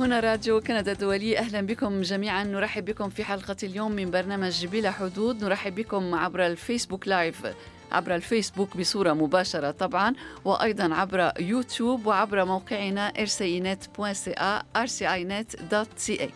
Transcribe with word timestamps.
هنا 0.00 0.20
راديو 0.20 0.60
كندا 0.60 0.92
الدولي. 0.92 1.38
أهلا 1.38 1.60
بكم 1.60 2.02
جميعا. 2.02 2.44
نرحب 2.44 2.84
بكم 2.84 3.08
في 3.08 3.24
حلقة 3.24 3.56
اليوم 3.62 3.92
من 3.92 4.10
برنامج 4.10 4.66
بلا 4.66 4.90
حدود. 4.90 5.44
نرحب 5.44 5.74
بكم 5.74 6.14
عبر 6.14 6.46
الفيسبوك 6.46 7.08
live. 7.08 7.46
عبر 7.92 8.14
الفيسبوك 8.14 8.76
بصورة 8.76 9.12
مباشرة 9.12 9.70
طبعا 9.70 10.14
وأيضا 10.44 10.94
عبر 10.94 11.32
يوتيوب 11.40 12.06
وعبر 12.06 12.44
موقعنا 12.44 13.12
rcinet.ca 13.16 14.62
rcinet.ca 14.76 16.28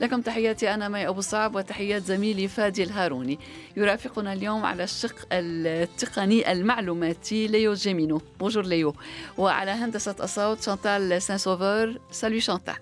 لكم 0.00 0.20
تحياتي. 0.20 0.74
أنا 0.74 0.88
مي 0.88 1.08
أبو 1.08 1.20
صعب 1.20 1.54
وتحيات 1.54 2.02
زميلي 2.02 2.48
فادي 2.48 2.82
الهاروني. 2.82 3.38
يرافقنا 3.76 4.32
اليوم 4.32 4.64
على 4.64 4.84
الشق 4.84 5.26
التقني 5.32 6.52
المعلوماتي 6.52 7.46
ليو 7.46 7.74
جيمينو. 7.74 8.20
bonjour 8.40 8.66
ليو 8.66 8.94
وعلى 9.38 9.70
هندسة 9.70 10.16
الصوت 10.20 10.62
شانتال 10.62 11.22
سان 11.22 11.38
سوفور 11.38 11.98
salut 12.10 12.38
شانتال 12.38 12.74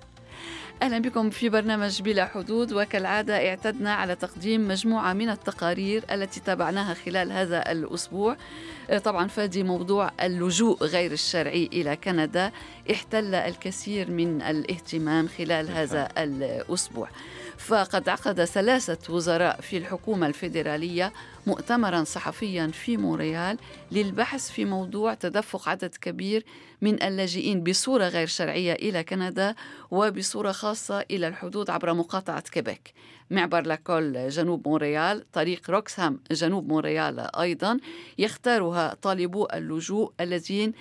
أهلا 0.83 0.99
بكم 0.99 1.31
في 1.31 1.49
برنامج 1.49 2.03
بلا 2.03 2.27
حدود. 2.27 2.73
وكالعادة 2.73 3.49
اعتدنا 3.49 3.95
على 3.95 4.15
تقديم 4.15 4.69
مجموعة 4.69 5.13
من 5.13 5.31
التقارير 5.31 6.05
التي 6.11 6.41
تابعناها 6.41 6.95
خلال 6.95 7.33
هذا 7.33 7.73
الأسبوع. 7.73 8.37
طبعا 9.05 9.29
فادي 9.29 9.63
موضوع 9.63 10.11
اللجوء 10.23 10.85
غير 10.85 11.13
الشرعي 11.13 11.71
إلى 11.73 11.97
كندا. 11.97 12.53
احتل 12.91 13.35
الكثير 13.35 14.11
من 14.11 14.43
الاهتمام 14.43 15.29
خلال 15.29 15.71
هذا 15.71 16.09
الأسبوع. 16.19 17.09
فقد 17.61 18.09
عقد 18.09 18.45
ثلاثة 18.45 19.15
وزراء 19.15 19.61
في 19.61 19.77
الحكومة 19.77 20.27
الفيدرالية 20.27 21.13
مؤتمرا 21.47 22.05
صحفيا 22.05 22.67
في 22.67 22.97
مونريال 22.97 23.59
للبحث 23.93 24.51
في 24.51 24.65
موضوع 24.65 25.15
تدفق 25.15 25.69
عدد 25.69 25.95
كبير 26.01 26.45
من 26.81 27.03
اللاجئين 27.03 27.65
بصورة 27.65 28.05
غير 28.05 28.27
شرعية 28.27 28.73
إلى 28.73 29.05
كندا 29.05 29.55
وبصورة 29.91 30.53
خاصة 30.53 31.01
إلى 31.11 31.29
الحدود 31.29 31.71
عبر 31.71 31.95
مقاطعة 31.95 32.41
كيبيك. 32.41 32.95
معبر 33.31 33.67
لاكول 33.67 34.29
جنوب 34.29 34.69
مونريال 34.69 35.31
طريق 35.33 35.71
روكسهام 35.71 36.21
جنوب 36.31 36.69
مونريال 36.69 37.37
أيضا 37.37 37.79
يختارها 38.19 38.95
طالبو 39.03 39.47
اللجوء 39.55 40.13
الذين 40.21 40.73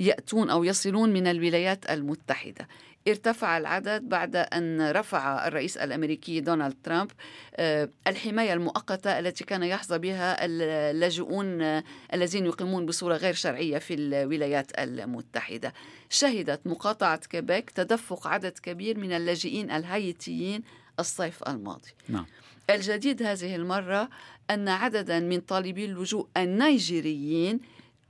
يأتون 0.00 0.50
أو 0.50 0.64
يصلون 0.64 1.12
من 1.12 1.26
الولايات 1.26 1.90
المتحدة 1.90 2.68
ارتفع 3.08 3.58
العدد 3.58 4.08
بعد 4.08 4.36
أن 4.36 4.90
رفع 4.90 5.46
الرئيس 5.46 5.76
الأمريكي 5.76 6.40
دونالد 6.40 6.76
ترامب 6.84 7.10
آه، 7.56 7.88
الحماية 8.06 8.52
المؤقتة 8.52 9.18
التي 9.18 9.44
كان 9.44 9.62
يحظى 9.62 9.98
بها 9.98 10.44
اللاجئون 10.44 11.62
آه، 11.62 11.84
الذين 12.14 12.46
يقيمون 12.46 12.86
بصورة 12.86 13.16
غير 13.16 13.34
شرعية 13.34 13.78
في 13.78 13.94
الولايات 13.94 14.78
المتحدة 14.78 15.74
شهدت 16.10 16.66
مقاطعة 16.66 17.16
كيبيك 17.16 17.70
تدفق 17.70 18.26
عدد 18.26 18.58
كبير 18.58 18.98
من 18.98 19.12
اللاجئين 19.12 19.70
الهايتيين 19.70 20.62
الصيف 21.00 21.48
الماضي 21.48 21.90
نعم. 22.08 22.26
الجديد 22.70 23.22
هذه 23.22 23.56
المرة 23.56 24.08
أن 24.50 24.68
عددا 24.68 25.20
من 25.20 25.40
طالبي 25.40 25.84
اللجوء 25.84 26.28
النيجيريين 26.36 27.60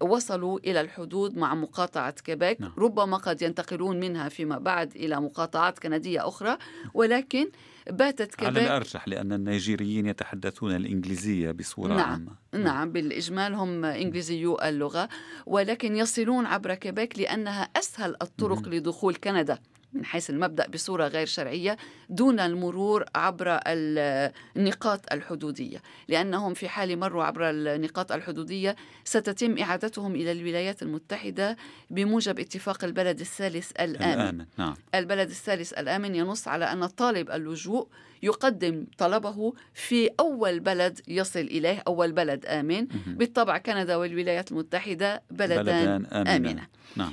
وصلوا 0.05 0.59
إلى 0.59 0.81
الحدود 0.81 1.37
مع 1.37 1.55
مقاطعة 1.55 2.11
كيبيك 2.11 2.61
نعم. 2.61 2.73
ربما 2.79 3.17
قد 3.17 3.43
ينتقلون 3.43 4.01
منها 4.01 4.29
فيما 4.29 4.59
بعد 4.59 4.97
إلى 4.97 5.21
مقاطعات 5.21 5.79
كندية 5.79 6.29
أخرى 6.29 6.59
ولكن 6.95 7.51
باتت 7.91 8.35
كيبيك 8.35 8.57
على 8.57 8.67
الأرجح 8.67 9.09
لأن 9.09 9.33
النيجيريين 9.33 10.07
يتحدثون 10.07 10.77
الإنجليزية 10.77 11.51
بصورة 11.51 11.95
نعم. 11.95 12.11
عامة 12.11 12.33
نعم. 12.53 12.63
نعم 12.63 12.93
بالإجمال 12.93 13.55
هم 13.55 13.85
إنجليزيو 13.85 14.59
اللغة 14.59 15.09
ولكن 15.47 15.97
يصلون 15.97 16.47
عبر 16.47 16.75
كيبيك 16.75 17.19
لأنها 17.19 17.63
أسهل 17.63 18.17
الطرق 18.23 18.69
م. 18.69 18.71
لدخول 18.71 19.15
كندا 19.15 19.59
من 19.95 20.05
حيث 20.05 20.31
المبدأ 20.31 20.67
بصورة 20.69 21.09
غير 21.09 21.27
شرعية 21.27 21.77
دون 22.09 22.41
المرور 22.41 23.05
عبر 23.15 23.61
النقاط 23.67 25.13
الحدودية 25.13 25.83
لأنهم 26.09 26.55
في 26.55 26.69
حال 26.69 26.99
مروا 26.99 27.25
عبر 27.25 27.51
النقاط 27.51 28.13
الحدودية 28.13 28.77
ستتم 29.05 29.59
إعادتهم 29.59 30.15
إلى 30.15 30.33
الولايات 30.33 30.83
المتحدة 30.83 31.57
بموجب 31.91 32.41
اتفاق 32.41 32.85
البلد 32.85 33.21
الثالث 33.21 33.73
الآمن 33.81 34.13
الآمن. 34.13 34.47
نعم. 34.59 34.75
البلد 34.95 35.29
الثالث 35.29 35.73
الآمن 35.73 36.15
ينص 36.15 36.49
على 36.49 36.65
أن 36.65 36.87
طالب 36.87 37.31
اللجوء 37.31 37.89
يقدم 38.23 38.87
طلبه 38.99 39.53
في 39.75 40.11
أول 40.21 40.61
بلد 40.61 41.01
يصل 41.09 41.41
إليه 41.41 41.83
أول 41.87 42.13
بلد 42.13 42.47
آمن 42.47 42.87
بالطبع 43.07 43.59
كندا 43.59 43.97
والولايات 43.97 44.53
المتحدة 44.53 45.23
بلدان, 45.31 45.57
بلدان 45.57 46.07
آمنة, 46.07 46.51
آمنة. 46.51 46.67
نعم. 46.97 47.13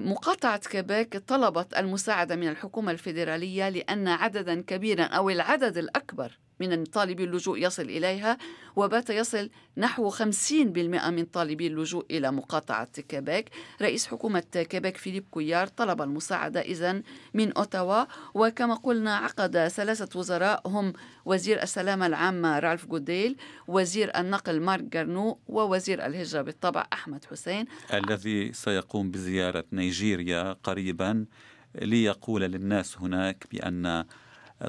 مقاطعة 0.00 0.58
كيبيك 0.58 1.16
طلبت 1.16 1.74
المساعدة 1.78 2.36
من 2.36 2.48
الحكومة 2.48 2.92
الفيدرالية 2.92 3.68
لأن 3.68 4.08
عددا 4.08 4.62
كبيرا 4.62 5.04
أو 5.04 5.30
العدد 5.30 5.78
الأكبر 5.78 6.38
من 6.60 6.84
طالبي 6.84 7.24
اللجوء 7.24 7.58
يصل 7.58 7.82
إليها 7.82 8.38
وبات 8.76 9.10
يصل 9.10 9.50
نحو 9.76 10.10
50% 10.10 10.52
من 11.10 11.24
طالبي 11.24 11.66
اللجوء 11.66 12.06
إلى 12.10 12.32
مقاطعة 12.32 13.00
كيبيك. 13.08 13.50
رئيس 13.82 14.06
حكومة 14.06 14.40
كيبيك 14.40 14.96
فيليب 14.96 15.24
كويار 15.30 15.66
طلب 15.66 16.02
المساعدة 16.02 16.60
إذا 16.60 17.02
من 17.34 17.52
أوتاوا. 17.52 18.04
وكما 18.34 18.74
قلنا 18.74 19.16
عقد 19.16 19.68
ثلاثة 19.68 20.18
وزراء 20.18 20.62
هم 20.66 20.92
وزير 21.24 21.62
السلامة 21.62 22.06
العامة 22.06 22.58
رالف 22.58 22.86
جوديل 22.86 23.36
وزير 23.68 24.10
النقل 24.20 24.60
مارك 24.60 24.84
جارنو 24.84 25.38
ووزير 25.46 26.06
الهجرة 26.06 26.42
بالطبع 26.42 26.86
أحمد 26.92 27.24
حسين. 27.24 27.64
الذي 27.92 28.52
سيقوم 28.52 29.10
بزيارة 29.10 29.64
نيجيريا 29.72 30.52
قريبا 30.52 31.26
ليقول 31.74 32.42
للناس 32.42 32.98
هناك 32.98 33.46
بأن 33.52 34.04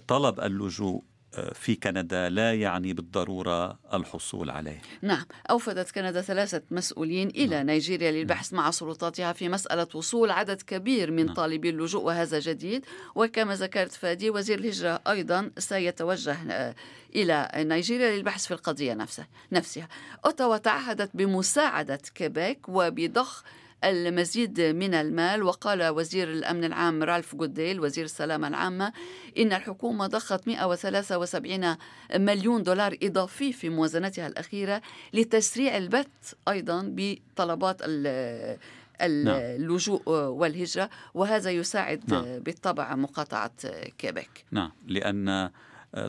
طلب 0.08 0.40
اللجوء 0.40 1.04
في 1.54 1.76
كندا 1.76 2.30
لا 2.30 2.54
يعني 2.54 2.94
بالضرورة 2.94 3.80
الحصول 3.94 4.50
عليه. 4.50 4.82
نعم، 5.02 5.26
أوفدت 5.50 5.92
كندا 5.92 6.22
ثلاثة 6.22 6.62
مسؤولين 6.72 7.28
إلى 7.28 7.56
نعم. 7.56 7.66
نيجيريا 7.66 8.12
للبحث 8.12 8.54
نعم. 8.54 8.64
مع 8.64 8.72
سلطاتها 8.72 9.34
في 9.34 9.50
مسألة 9.50 9.88
وصول 9.94 10.32
عدد 10.32 10.62
كبير 10.62 11.12
من 11.12 11.26
نعم. 11.26 11.36
طالبي 11.36 11.70
اللجوء 11.70 12.04
وهذا 12.04 12.40
جديد، 12.40 12.86
وكما 13.16 13.56
ذكرت 13.56 13.92
فادي 13.92 14.30
وزير 14.30 14.60
الهجرة 14.60 15.02
أيضا 15.08 15.52
سيتوجه 15.58 16.38
آه، 16.52 16.76
إلى 17.16 17.52
نيجيريا 17.56 18.18
للبحث 18.18 18.46
في 18.46 18.54
القضية 18.54 18.94
نفسها 18.94 19.28
نفسها. 19.52 19.88
أوتاوا 20.26 20.58
تعهدت 20.58 21.10
بمساعدة 21.14 22.02
كيبيك 22.16 22.70
وبضخ 22.70 23.44
المزيد 23.84 24.62
من 24.62 24.94
المال 24.94 25.44
وقال 25.44 25.90
وزير 25.90 26.32
الأمن 26.32 26.64
العام 26.64 27.04
رالف 27.04 27.36
جوديل 27.36 27.80
وزير 27.80 28.06
السلامة 28.06 28.48
العامة 28.48 28.94
إن 29.38 29.54
الحكومة 29.54 30.08
ضخت 30.08 30.48
173 30.48 31.76
مليون 32.16 32.64
دولار 32.64 32.98
إضافي 33.04 33.54
في 33.54 33.70
موازنتها 33.70 34.28
الأخيرة 34.28 34.82
لتسريع 35.14 35.78
البت 35.78 36.36
أيضا 36.48 36.94
بطلبات 36.96 37.82
نعم. 37.82 38.58
اللجوء 39.02 40.10
والهجرة 40.10 40.90
وهذا 41.14 41.52
يساعد 41.52 42.04
نعم. 42.08 42.40
بالطبع 42.40 42.96
مقاطعة 42.96 43.52
كيبيك 43.98 44.46
نعم 44.52 44.72
لأن 44.88 45.50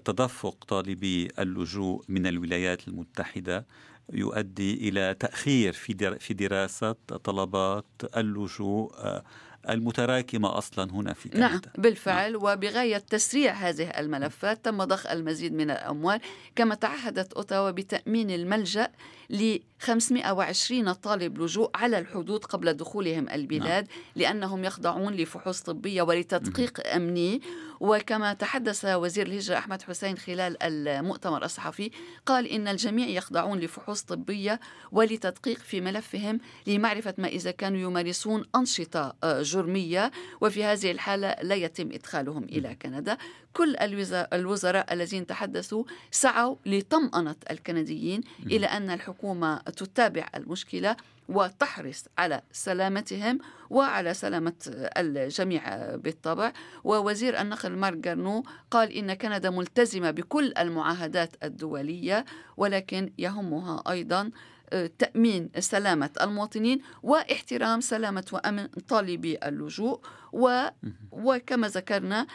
تدفق 0.05 0.65
طالبي 0.65 1.29
اللجوء 1.39 2.05
من 2.09 2.27
الولايات 2.27 2.89
المتحدة 2.89 3.67
يؤدي 4.13 4.89
إلى 4.89 5.15
تأخير 5.15 5.73
في 6.19 6.35
دراسة 6.35 6.93
طلبات 7.25 7.85
اللجوء 8.17 8.93
آه، 8.99 9.25
المتراكمة 9.71 10.59
أصلا 10.59 10.93
هنا 10.93 11.13
في 11.13 11.29
كندا 11.29 11.49
نعم 11.49 11.61
بالفعل 11.79 12.33
نعم. 12.33 12.43
وبغاية 12.43 12.99
تسريع 12.99 13.53
هذه 13.53 13.89
الملفات 13.91 14.65
تم 14.65 14.85
ضخ 14.85 15.07
المزيد 15.07 15.53
من 15.53 15.71
الأموال 15.71 16.21
كما 16.57 16.75
تعهدت 16.75 17.33
أوتاوا 17.33 17.71
بتأمين 17.71 18.31
الملجأ 18.31 18.89
ل 19.31 19.59
520 19.81 20.93
طالب 20.93 21.39
لجوء 21.39 21.71
على 21.75 21.99
الحدود 21.99 22.45
قبل 22.45 22.75
دخولهم 22.75 23.29
البلاد 23.29 23.89
نعم. 23.89 23.99
لأنهم 24.17 24.65
يخضعون 24.65 25.15
لفحوص 25.15 25.61
طبية 25.61 26.03
ولتدقيق 26.03 26.81
مم. 26.87 26.93
أمني 26.93 27.41
وكما 27.81 28.33
تحدث 28.33 28.85
وزير 28.85 29.27
الهجرة 29.27 29.59
أحمد 29.59 29.83
حسين 29.83 30.19
خلال 30.19 30.63
المؤتمر 30.63 31.45
الصحفي 31.45 31.91
قال 32.27 32.47
إن 32.47 32.69
الجميع 32.69 33.09
يخضعون 33.09 33.59
لفحوص 33.59 34.03
طبية 34.03 34.61
ولتدقيق 34.93 35.59
في 35.59 35.81
ملفهم 35.81 36.41
لمعرفة 36.67 37.15
ما 37.19 37.29
إذا 37.29 37.51
كانوا 37.51 37.81
يمارسون 37.81 38.45
أنشطة 38.57 39.17
آه، 39.25 39.43
جرمية 39.63 40.11
وفي 40.41 40.65
هذه 40.65 40.91
الحالة 40.91 41.37
لا 41.43 41.55
يتم 41.55 41.89
إدخالهم 41.93 42.45
إلى 42.45 42.75
كندا. 42.75 43.17
كل 43.53 43.77
الوزراء 44.33 44.93
الذين 44.93 45.27
تحدثوا 45.27 45.85
سعوا 46.11 46.57
لطمأنة 46.67 47.37
الكنديين 47.51 48.21
إلى 48.47 48.67
أن 48.67 48.91
الحكومة 48.91 49.59
تتابع 49.59 50.29
المشكلة 50.35 50.97
وتحرص 51.29 52.05
على 52.19 52.43
سلامتهم 52.53 53.39
وعلى 53.71 54.15
سلامة 54.15 54.53
الجميع 54.97 55.63
بالطبع. 55.97 56.53
ووزير 56.85 57.41
النقل 57.41 57.77
مارك 57.77 57.97
جارنو 57.99 58.43
قال 58.71 58.93
إن 58.93 59.15
كندا 59.15 59.51
ملتزمة 59.51 60.11
بكل 60.11 60.53
المعاهدات 60.59 61.37
الدولية 61.45 62.25
ولكن 62.57 63.13
يهمها 63.19 63.83
أيضا 63.91 64.31
تأمين 64.99 65.51
سلامة 65.59 66.11
المواطنين 66.21 66.81
واحترام 67.03 67.81
سلامة 67.81 68.25
وأمن 68.33 68.67
طالبي 68.67 69.39
اللجوء 69.45 70.01
و 70.33 70.67
وكما 71.13 71.69
ذكرنا 71.69 72.27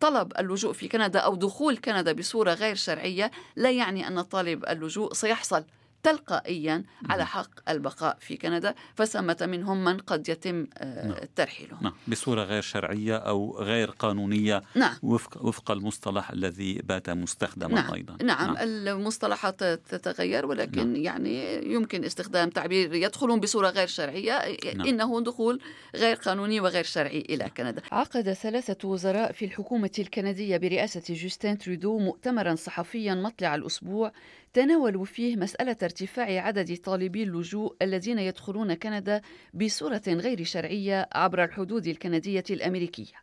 طلب 0.00 0.32
اللجوء 0.38 0.72
في 0.72 0.88
كندا 0.88 1.18
أو 1.18 1.34
دخول 1.34 1.76
كندا 1.76 2.12
بصورة 2.12 2.52
غير 2.54 2.74
شرعية 2.74 3.30
لا 3.56 3.70
يعني 3.70 4.08
أن 4.08 4.20
طالب 4.20 4.64
اللجوء 4.64 5.12
سيحصل. 5.12 5.64
تلقائيا 6.04 6.84
على 7.10 7.26
حق 7.26 7.70
البقاء 7.70 8.16
في 8.20 8.36
كندا 8.36 8.74
فثمة 8.94 9.36
منهم 9.40 9.84
من 9.84 9.98
قد 9.98 10.28
يتم 10.28 10.66
آه، 10.78 11.06
نعم. 11.06 11.16
ترحيلهم 11.36 11.78
نعم. 11.82 11.92
بصورة 12.08 12.42
غير 12.42 12.62
شرعية 12.62 13.16
أو 13.16 13.58
غير 13.58 13.90
قانونية 13.90 14.62
نعم. 14.74 14.94
وفق, 15.02 15.44
وفق 15.44 15.70
المصطلح 15.70 16.30
الذي 16.30 16.74
بات 16.74 17.10
مستخدما 17.10 17.74
نعم. 17.74 17.94
أيضا 17.94 18.16
نعم. 18.22 18.54
نعم 18.54 18.56
المصطلحات 18.58 19.64
تتغير 19.64 20.46
ولكن 20.46 20.92
نعم. 20.92 20.96
يعني 20.96 21.64
يمكن 21.72 22.04
استخدام 22.04 22.50
تعبير 22.50 22.94
يدخلون 22.94 23.40
بصورة 23.40 23.68
غير 23.68 23.86
شرعية 23.86 24.56
نعم. 24.74 24.86
إنه 24.86 25.20
دخول 25.20 25.60
غير 25.94 26.16
قانوني 26.16 26.60
وغير 26.60 26.84
شرعي 26.84 27.20
إلى 27.20 27.50
كندا 27.56 27.82
عقد 27.92 28.32
ثلاثة 28.32 28.88
وزراء 28.88 29.32
في 29.32 29.44
الحكومة 29.44 29.90
الكندية 29.98 30.56
برئاسة 30.56 31.14
جوستين 31.14 31.58
ترودو 31.58 31.98
مؤتمرا 31.98 32.54
صحفيا 32.54 33.14
مطلع 33.14 33.54
الأسبوع 33.54 34.12
تناولوا 34.54 35.04
فيه 35.04 35.36
مسألة 35.36 35.76
ارتفاع 35.82 36.40
عدد 36.46 36.76
طالبي 36.76 37.22
اللجوء 37.22 37.76
الذين 37.82 38.18
يدخلون 38.18 38.74
كندا 38.74 39.20
بصورة 39.54 40.02
غير 40.08 40.44
شرعية 40.44 41.08
عبر 41.12 41.44
الحدود 41.44 41.86
الكندية 41.86 42.44
الأمريكية. 42.50 43.14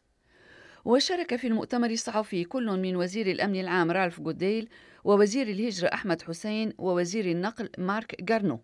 وشارك 0.85 1.35
في 1.35 1.47
المؤتمر 1.47 1.89
الصحفي 1.89 2.43
كل 2.43 2.65
من 2.65 2.95
وزير 2.95 3.27
الأمن 3.27 3.59
العام 3.59 3.91
رالف 3.91 4.21
جوديل 4.21 4.69
ووزير 5.03 5.47
الهجرة 5.47 5.87
أحمد 5.87 6.21
حسين 6.21 6.73
ووزير 6.77 7.25
النقل 7.25 7.69
مارك 7.77 8.23
جارنو. 8.23 8.59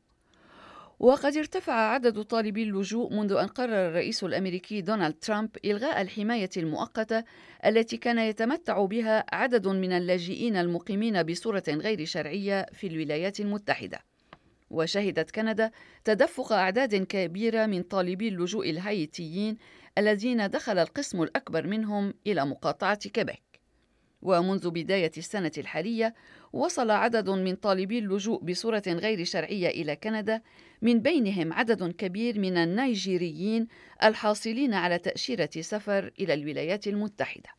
وقد 0.99 1.37
ارتفع 1.37 1.73
عدد 1.73 2.21
طالبي 2.21 2.63
اللجوء 2.63 3.13
منذ 3.13 3.31
أن 3.33 3.47
قرر 3.47 3.87
الرئيس 3.87 4.23
الأمريكي 4.23 4.81
دونالد 4.81 5.13
ترامب 5.13 5.49
إلغاء 5.65 6.01
الحماية 6.01 6.49
المؤقتة 6.57 7.23
التي 7.65 7.97
كان 7.97 8.19
يتمتع 8.19 8.85
بها 8.85 9.25
عدد 9.31 9.67
من 9.67 9.91
اللاجئين 9.91 10.55
المقيمين 10.55 11.23
بصورة 11.23 11.63
غير 11.69 12.05
شرعية 12.05 12.65
في 12.73 12.87
الولايات 12.87 13.39
المتحدة. 13.39 13.99
وشهدت 14.69 15.31
كندا 15.31 15.71
تدفق 16.03 16.51
أعداد 16.51 16.95
كبيرة 16.95 17.65
من 17.65 17.83
طالبي 17.83 18.27
اللجوء 18.27 18.69
الهايتيين 18.69 19.57
الذين 19.97 20.49
دخل 20.49 20.77
القسم 20.77 21.21
الأكبر 21.21 21.67
منهم 21.67 22.13
إلى 22.27 22.45
مقاطعة 22.45 22.95
كيبيك. 22.95 23.46
ومنذ 24.21 24.69
بداية 24.69 25.11
السنة 25.17 25.51
الحالية 25.57 26.13
وصل 26.53 26.91
عدد 26.91 27.29
من 27.29 27.55
طالبي 27.55 27.99
اللجوء 27.99 28.43
بصورة 28.43 28.83
غير 28.87 29.23
شرعية 29.23 29.67
إلى 29.67 29.95
كندا 29.95 30.41
من 30.81 30.99
بينهم 30.99 31.53
عدد 31.53 31.91
كبير 31.91 32.39
من 32.39 32.57
النيجيريين 32.57 33.67
الحاصلين 34.03 34.73
على 34.73 34.99
تأشيرة 34.99 35.49
سفر 35.59 36.11
إلى 36.19 36.33
الولايات 36.33 36.87
المتحدة. 36.87 37.49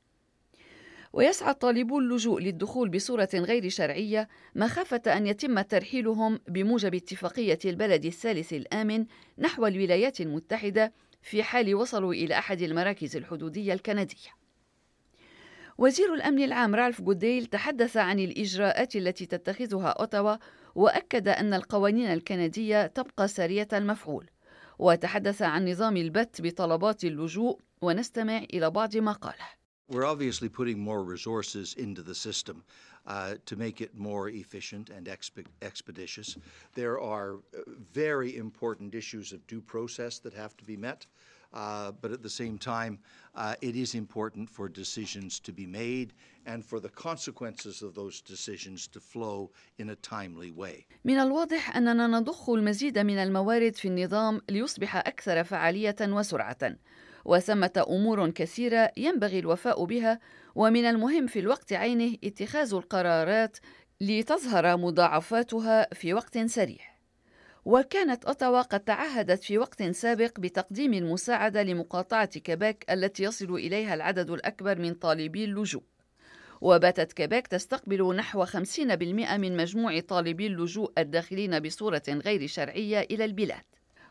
ويسعى 1.12 1.54
طالبو 1.54 1.98
اللجوء 1.98 2.40
للدخول 2.40 2.88
بصورة 2.88 3.28
غير 3.34 3.68
شرعية 3.68 4.28
مخافة 4.54 5.02
أن 5.06 5.26
يتم 5.26 5.60
ترحيلهم 5.60 6.40
بموجب 6.48 6.94
اتفاقية 6.94 7.58
البلد 7.64 8.04
الثالث 8.04 8.52
الآمن 8.52 9.06
نحو 9.38 9.66
الولايات 9.66 10.20
المتحدة 10.20 10.92
في 11.22 11.42
حال 11.42 11.74
وصلوا 11.74 12.12
إلى 12.12 12.38
أحد 12.38 12.62
المراكز 12.62 13.16
الحدودية 13.16 13.72
الكندية. 13.72 14.37
وزير 15.78 16.14
الأمن 16.14 16.44
العام 16.44 16.74
رالف 16.74 17.00
جوديل 17.02 17.46
تحدث 17.46 17.96
عن 17.96 18.18
الإجراءات 18.18 18.96
التي 18.96 19.26
تتخذها 19.26 19.88
أوتاوا 19.88 20.36
وأكد 20.74 21.28
أن 21.28 21.54
القوانين 21.54 22.12
الكندية 22.12 22.86
تبقى 22.86 23.28
سارية 23.28 23.68
المفعول 23.72 24.30
وتحدث 24.78 25.42
عن 25.42 25.68
نظام 25.68 25.96
البت 25.96 26.42
بطلبات 26.42 27.04
اللجوء 27.04 27.58
ونستمع 27.82 28.38
إلى 28.38 28.70
بعض 28.70 28.96
ما 28.96 29.12
قاله 29.12 29.58
We're 29.90 30.04
obviously 30.04 30.50
putting 30.50 30.78
more 30.78 31.02
resources 31.02 31.74
into 31.78 32.02
the 32.02 32.14
system 32.14 32.62
uh, 33.06 33.36
to 33.46 33.56
make 33.56 33.80
it 33.80 33.96
more 33.96 34.28
efficient 34.28 34.90
and 34.90 35.06
exp- 35.06 35.46
expeditious. 35.62 36.36
There 36.74 37.00
are 37.00 37.36
very 37.94 38.36
important 38.36 38.94
issues 38.94 39.32
of 39.32 39.46
due 39.46 39.62
process 39.62 40.18
that 40.18 40.34
have 40.34 40.54
to 40.58 40.64
be 40.64 40.76
met. 40.76 41.06
Uh, 41.52 41.90
but 42.02 42.12
at 42.12 42.22
the 42.22 42.28
same 42.28 42.58
time, 42.58 42.98
uh, 43.34 43.54
it 43.62 43.74
is 43.74 43.94
important 43.94 44.50
for 44.50 44.68
decisions 44.68 45.40
to 45.40 45.52
be 45.52 45.66
made 45.66 46.12
and 46.44 46.62
for 46.62 46.78
the 46.78 46.90
consequences 46.90 47.82
of 47.82 47.94
those 47.94 48.20
decisions 48.20 48.86
to 48.86 49.00
flow 49.00 49.50
in 49.78 49.88
a 49.88 49.96
timely 49.96 50.50
way. 50.50 50.86
من 51.04 51.18
الواضح 51.18 51.76
أننا 51.76 52.06
نضخ 52.06 52.50
المزيد 52.50 52.98
من 52.98 53.18
الموارد 53.18 53.76
في 53.76 53.88
النظام 53.88 54.40
ليصبح 54.48 54.96
أكثر 54.96 55.44
فعالية 55.44 55.96
وسرعة. 56.00 56.76
وثمة 57.24 57.84
أمور 57.88 58.30
كثيرة 58.30 58.92
ينبغي 58.96 59.38
الوفاء 59.38 59.84
بها 59.84 60.20
ومن 60.54 60.84
المهم 60.84 61.26
في 61.26 61.38
الوقت 61.38 61.72
عينه 61.72 62.16
اتخاذ 62.24 62.74
القرارات 62.74 63.58
لتظهر 64.00 64.76
مضاعفاتها 64.76 65.94
في 65.94 66.14
وقت 66.14 66.38
سريع. 66.38 66.87
وكانت 67.64 68.24
أوتاوا 68.24 68.62
قد 68.62 68.80
تعهدت 68.80 69.44
في 69.44 69.58
وقت 69.58 69.82
سابق 69.82 70.40
بتقديم 70.40 70.94
المساعدة 70.94 71.62
لمقاطعة 71.62 72.26
كيبيك 72.26 72.84
التي 72.90 73.22
يصل 73.22 73.54
إليها 73.54 73.94
العدد 73.94 74.30
الأكبر 74.30 74.78
من 74.78 74.94
طالبي 74.94 75.44
اللجوء. 75.44 75.82
وباتت 76.60 77.12
كيبيك 77.12 77.46
تستقبل 77.46 78.16
نحو 78.16 78.44
50% 78.44 79.36
من 79.36 79.56
مجموع 79.56 80.00
طالبي 80.00 80.46
اللجوء 80.46 80.92
الداخلين 80.98 81.60
بصورة 81.60 82.02
غير 82.08 82.46
شرعية 82.46 83.00
إلى 83.00 83.24
البلاد. 83.24 83.62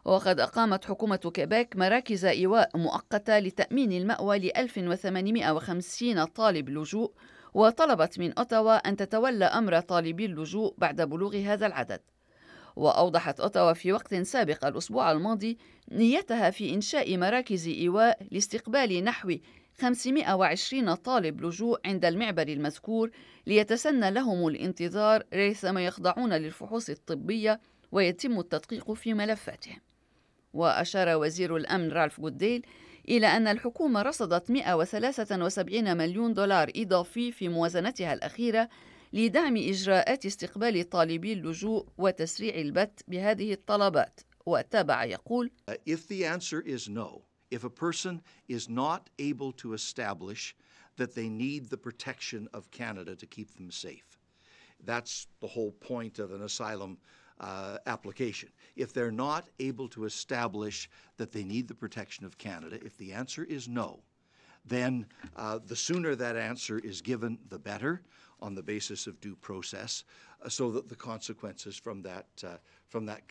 وقد 0.06 0.40
أقامت 0.40 0.86
حكومة 0.86 1.32
كيبيك 1.34 1.76
مراكز 1.76 2.26
إيواء 2.26 2.78
مؤقتة 2.78 3.40
لتأمين 3.40 3.92
المأوى 3.92 4.40
ل 4.40 4.58
1850 4.58 6.26
طالب 6.26 6.70
لجوء 6.70 7.14
وطلبت 7.54 8.20
من 8.20 8.34
أوتاوا 8.38 8.76
أن 8.76 8.96
تتولى 8.96 9.46
أمر 9.46 9.80
طالبي 9.80 10.26
اللجوء 10.26 10.76
بعد 10.78 11.02
بلوغ 11.02 11.36
هذا 11.36 11.66
العدد. 11.66 12.02
وأوضحت 12.78 13.40
أوتاوا 13.40 13.74
في 13.74 13.92
وقت 13.92 14.16
سابق 14.16 14.66
الأسبوع 14.66 15.12
الماضي 15.12 15.58
نيتها 15.92 16.50
في 16.50 16.74
إنشاء 16.74 17.18
مراكز 17.18 17.68
إيواء 17.68 18.20
لاستقبال 18.32 19.04
نحو 19.04 19.36
520 19.82 20.96
طالب 20.96 21.42
لجوء 21.42 21.80
عند 21.86 22.06
المعبر 22.06 22.48
المذكور 22.48 23.10
ليتسنى 23.48 24.12
لهم 24.12 24.48
الانتظار 24.48 25.24
ريثما 25.34 25.86
يخضعون 25.86 26.34
للفحوص 26.34 26.90
الطبية 26.90 27.60
ويتم 27.92 28.40
التدقيق 28.40 28.92
في 28.92 29.14
ملفاتهم. 29.14 29.80
وأشار 30.54 31.18
وزير 31.18 31.58
الأمن 31.58 31.92
رالف 31.92 32.22
جوديل 32.22 32.66
إلى 33.10 33.28
أن 33.28 33.48
الحكومة 33.48 34.02
رصدت 34.02 34.52
173 34.52 35.98
مليون 35.98 36.34
دولار 36.34 36.72
إضافي 36.76 37.32
في 37.32 37.50
موازنتها 37.50 38.14
الأخيرة 38.14 38.70
لدعم 39.14 39.58
إجراءات 39.58 40.26
استقبال 40.26 40.90
طالبي 40.90 41.34
اللجوء 41.34 41.88
وتسريع 41.98 42.56
البت 42.56 43.04
بهذه 43.08 43.54
الطلبات 43.54 44.20
وتابع 44.46 45.04
يقول 45.04 45.52
If 45.86 46.08
the 46.08 46.26
answer 46.26 46.62
is 46.62 46.90
no, 46.90 47.22
if 47.52 47.64
a 47.64 47.70
person 47.70 48.22
is 48.48 48.70
not 48.70 49.10
able 49.20 49.52
to 49.54 49.74
establish 49.74 50.56
that 50.98 51.16
they 51.16 51.30
need 51.30 51.70
the 51.70 51.78
protection 51.78 52.48
of 52.54 52.72
Canada 52.72 53.16
to 53.16 53.26
keep 53.26 53.56
them 53.56 53.72
safe, 53.72 54.20
that's 54.84 55.28
the 55.42 55.48
whole 55.48 55.72
point 55.72 56.20
of 56.20 56.32
an 56.32 56.42
asylum 56.44 56.98
uh, 57.40 57.78
application. 57.86 58.50
If 58.76 58.94
they're 58.94 59.12
not 59.12 59.48
able 59.60 59.88
to 59.90 60.06
establish 60.06 60.90
that 61.18 61.32
they 61.32 61.44
need 61.44 61.68
the 61.68 61.76
protection 61.76 62.26
of 62.26 62.38
Canada, 62.38 62.80
if 62.84 62.98
the 62.98 63.14
answer 63.14 63.44
is 63.44 63.68
no, 63.68 64.02
then 64.66 65.06
uh, 65.36 65.60
the 65.66 65.76
sooner 65.76 66.16
that 66.16 66.36
answer 66.36 66.80
is 66.80 67.02
given, 67.02 67.38
the 67.50 67.60
better 67.60 68.02
on 68.40 68.56
the 68.56 68.64
basis 68.64 69.08
of 69.08 69.20
due 69.20 69.36
process 69.36 70.04
uh, 70.44 70.50
so 70.50 70.72
that 70.72 70.90
the 70.90 70.96
consequences 70.96 71.76
from 71.76 72.02
that 72.04 72.28
uh, 72.44 72.58
from 72.88 73.06
that 73.06 73.22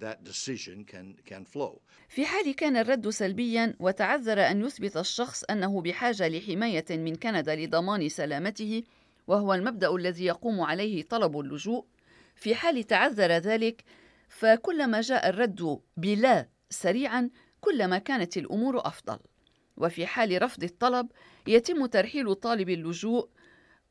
that 0.00 0.24
decision 0.24 0.84
can 0.84 1.16
can 1.24 1.44
flow. 1.44 1.80
في 2.08 2.26
حال 2.26 2.54
كان 2.54 2.76
الرد 2.76 3.08
سلبيا 3.08 3.76
وتعذر 3.80 4.40
أن 4.40 4.64
يثبت 4.64 4.96
الشخص 4.96 5.44
أنه 5.44 5.80
بحاجة 5.80 6.28
لحماية 6.28 6.84
من 6.90 7.16
كندا 7.16 7.56
لضمان 7.56 8.08
سلامته 8.08 8.82
وهو 9.26 9.54
المبدأ 9.54 9.94
الذي 9.94 10.24
يقوم 10.24 10.60
عليه 10.60 11.02
طلب 11.02 11.40
اللجوء 11.40 11.86
في 12.34 12.54
حال 12.54 12.86
تعذر 12.86 13.32
ذلك 13.32 13.84
فكلما 14.28 15.00
جاء 15.00 15.28
الرد 15.28 15.80
بلا 15.96 16.48
سريعا 16.70 17.30
كلما 17.60 17.98
كانت 17.98 18.36
الأمور 18.36 18.86
أفضل 18.86 19.18
وفي 19.76 20.06
حال 20.06 20.42
رفض 20.42 20.64
الطلب 20.64 21.08
يتم 21.46 21.86
ترحيل 21.86 22.34
طالب 22.34 22.68
اللجوء 22.68 23.28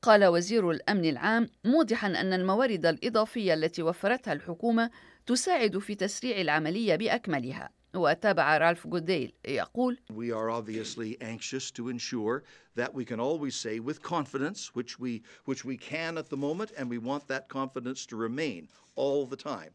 قال 0.01 0.25
وزير 0.25 0.72
الامن 0.72 1.05
العام 1.05 1.50
موضحا 1.63 2.08
ان 2.08 2.34
الموارد 2.34 2.86
الاضافيه 2.86 3.53
التي 3.53 3.84
وفرتها 3.84 4.34
الحكومة 4.34 4.91
تساعد 5.25 5.77
في 5.77 5.96
تسريع 5.96 6.41
العملية 6.41 6.96
باكملها 6.96 7.70
وتابع 7.96 8.58
رالف 8.58 8.88
جوديل 8.88 9.34
يقول 9.48 9.98
We 10.10 10.31
are 10.31 10.50
obviously 10.50 11.17
anxious 11.22 11.72
to 11.72 11.89
ensure 11.89 12.43
that 12.75 12.93
we 12.93 13.05
can 13.05 13.20
always 13.20 13.55
say 13.55 13.79
with 13.79 14.01
confidence, 14.01 14.72
which 14.74 15.00
we, 15.00 15.22
which 15.46 15.65
we 15.65 15.77
can 15.77 16.17
at 16.17 16.29
the 16.29 16.38
moment, 16.38 16.72
and 16.77 16.89
we 16.89 16.98
want 16.98 17.27
that 17.27 17.48
confidence 17.50 18.05
to 18.08 18.15
remain 18.15 18.67
all 18.96 19.25
the 19.27 19.36
time. 19.36 19.72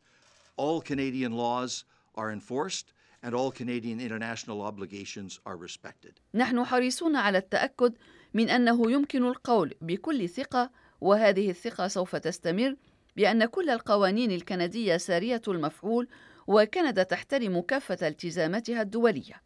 All 0.57 0.81
Canadian 0.81 1.33
laws 1.33 1.85
are 2.17 2.33
enforced 2.33 2.93
and 3.23 3.35
all 3.35 3.51
Canadian 3.51 4.01
international 4.01 4.63
obligations 4.63 5.41
are 5.47 5.57
respected. 5.57 6.21
نحن 6.35 6.65
حريصون 6.65 7.17
على 7.17 7.39
التأكد 7.39 7.95
من 8.37 8.51
أنه 8.51 8.91
يمكن 8.93 9.25
القول 9.25 9.75
بكل 9.81 10.29
ثقة 10.29 10.71
وهذه 11.01 11.51
الثقة 11.51 11.89
سوف 11.89 12.17
تستمر 12.17 12.77
بأن 13.17 13.45
كل 13.45 13.71
القوانين 13.71 14.31
الكندية 14.31 14.97
سارية 14.97 15.43
المفعول 15.49 16.09
وكندا 16.47 17.03
تحترم 17.03 17.61
كافة 17.61 18.09
التزاماتها 18.09 18.83
الدولية. 18.83 19.43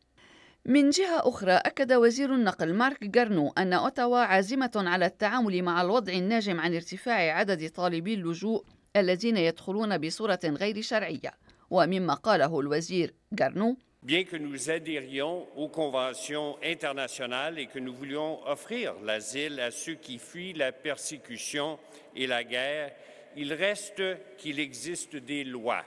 من 0.64 0.90
جهة 0.90 1.28
أخرى 1.28 1.52
أكد 1.52 1.92
وزير 1.92 2.34
النقل 2.34 2.74
مارك 2.74 3.04
جارنو 3.04 3.52
أن 3.58 3.72
أوتاوا 3.72 4.18
عازمة 4.18 4.70
على 4.76 5.06
التعامل 5.06 5.62
مع 5.62 5.82
الوضع 5.82 6.12
الناجم 6.12 6.60
عن 6.60 6.74
ارتفاع 6.74 7.38
عدد 7.38 7.70
طالبي 7.70 8.14
اللجوء 8.14 8.64
الذين 8.96 9.36
يدخلون 9.36 9.98
بصورة 9.98 10.40
غير 10.44 10.80
شرعية 10.82 11.32
ومما 11.70 12.14
قاله 12.14 12.60
الوزير 12.60 13.14
جارنو 13.32 13.76
Bien 14.03 14.23
que 14.23 14.37
nous 14.37 14.69
adhérions 14.69 15.47
aux 15.55 15.67
conventions 15.67 16.57
internationales 16.63 17.57
et 17.57 17.65
que 17.65 17.79
nous 17.79 17.93
voulions 17.93 18.39
offrir 18.47 18.93
l'asile 19.03 19.59
à 19.59 19.71
ceux 19.71 19.95
qui 19.95 20.19
fuient 20.19 20.53
la 20.53 20.71
persécution 20.71 21.79
et 22.15 22.27
la 22.27 22.43
guerre, 22.43 22.91
il 23.35 23.51
reste 23.53 24.03
qu'il 24.37 24.59
existe 24.59 25.15
des 25.15 25.43
lois, 25.43 25.83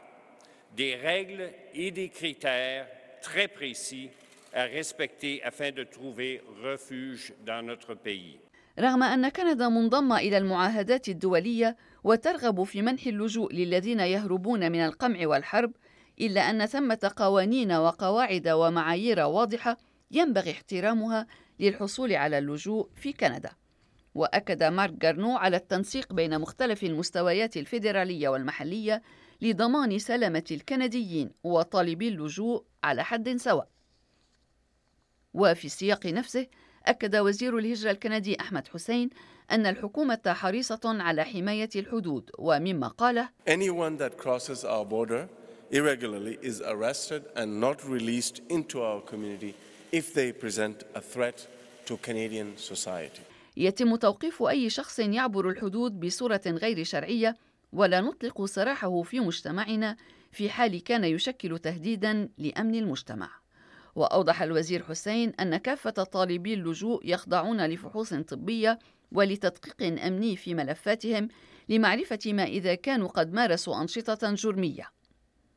des 0.76 0.96
règles 0.96 1.50
et 1.74 1.92
des 1.92 2.08
critères 2.08 2.88
très 3.22 3.46
précis 3.46 4.10
à 4.52 4.64
respecter 4.64 5.40
afin 5.44 5.70
de 5.70 5.84
trouver 5.84 6.42
refuge 6.64 7.32
dans 7.46 7.62
notre 7.62 7.94
pays. 7.94 8.38
رغم 8.78 9.02
أن 9.02 9.28
كندا 9.28 9.68
منضمة 9.68 10.18
إلى 10.18 10.38
المعاهدات 10.38 11.08
الدولية 11.08 11.76
وترغب 12.04 12.64
في 12.64 12.82
منح 12.82 13.06
اللجوء 13.06 13.52
للذين 13.52 14.00
يهربون 14.00 14.72
من 14.72 14.80
القمع 14.80 15.26
والحرب 15.26 15.72
إلا 16.21 16.49
أن 16.49 16.65
ثمة 16.65 17.11
قوانين 17.15 17.71
وقواعد 17.71 18.47
ومعايير 18.47 19.19
واضحة 19.19 19.77
ينبغي 20.11 20.51
احترامها 20.51 21.27
للحصول 21.59 22.13
على 22.13 22.37
اللجوء 22.37 22.89
في 22.95 23.13
كندا. 23.13 23.51
وأكد 24.15 24.63
مارك 24.63 24.93
جارنو 24.93 25.37
على 25.37 25.57
التنسيق 25.57 26.13
بين 26.13 26.39
مختلف 26.39 26.83
المستويات 26.83 27.57
الفيدرالية 27.57 28.29
والمحلية 28.29 29.01
لضمان 29.41 29.99
سلامة 29.99 30.43
الكنديين 30.51 31.31
وطالبي 31.43 32.07
اللجوء 32.07 32.65
على 32.83 33.03
حد 33.03 33.37
سواء. 33.37 33.67
وفي 35.33 35.65
السياق 35.65 36.05
نفسه 36.05 36.47
أكد 36.85 37.15
وزير 37.15 37.57
الهجرة 37.57 37.91
الكندي 37.91 38.39
أحمد 38.39 38.67
حسين 38.67 39.09
أن 39.51 39.65
الحكومة 39.65 40.21
حريصة 40.27 40.79
على 40.85 41.23
حماية 41.23 41.69
الحدود 41.75 42.29
ومما 42.39 42.87
قاله 42.87 43.29
Anyone 43.49 43.97
that 43.97 44.17
crosses 44.17 44.63
our 44.65 44.85
border 44.85 45.27
irregularly 45.73 46.37
is 46.49 46.61
arrested 46.61 47.23
and 47.35 47.59
not 47.59 47.77
released 47.95 48.37
into 48.55 48.81
our 48.89 49.01
community 49.01 49.53
if 49.91 50.13
they 50.13 50.31
present 50.31 50.77
a 50.95 51.01
threat 51.01 51.47
to 51.85 51.97
Canadian 51.97 52.57
society. 52.57 53.21
يتم 53.57 53.95
توقيف 53.95 54.43
أي 54.43 54.69
شخص 54.69 54.99
يعبر 54.99 55.49
الحدود 55.49 55.99
بصورة 55.99 56.41
غير 56.47 56.83
شرعية 56.83 57.35
ولا 57.73 58.01
نطلق 58.01 58.45
سراحه 58.45 59.01
في 59.01 59.19
مجتمعنا 59.19 59.97
في 60.31 60.49
حال 60.49 60.83
كان 60.83 61.03
يشكل 61.03 61.59
تهديدا 61.59 62.29
لأمن 62.37 62.75
المجتمع. 62.75 63.29
وأوضح 63.95 64.41
الوزير 64.41 64.83
حسين 64.83 65.29
أن 65.29 65.57
كافة 65.57 65.91
طالبي 65.91 66.53
اللجوء 66.53 67.01
يخضعون 67.05 67.65
لفحوص 67.65 68.13
طبية 68.13 68.79
ولتدقيق 69.11 70.03
أمني 70.05 70.35
في 70.35 70.53
ملفاتهم 70.53 71.27
لمعرفة 71.69 72.19
ما 72.25 72.43
إذا 72.43 72.75
كانوا 72.75 73.07
قد 73.07 73.33
مارسوا 73.33 73.81
أنشطة 73.81 74.33
جرمية. 74.33 74.89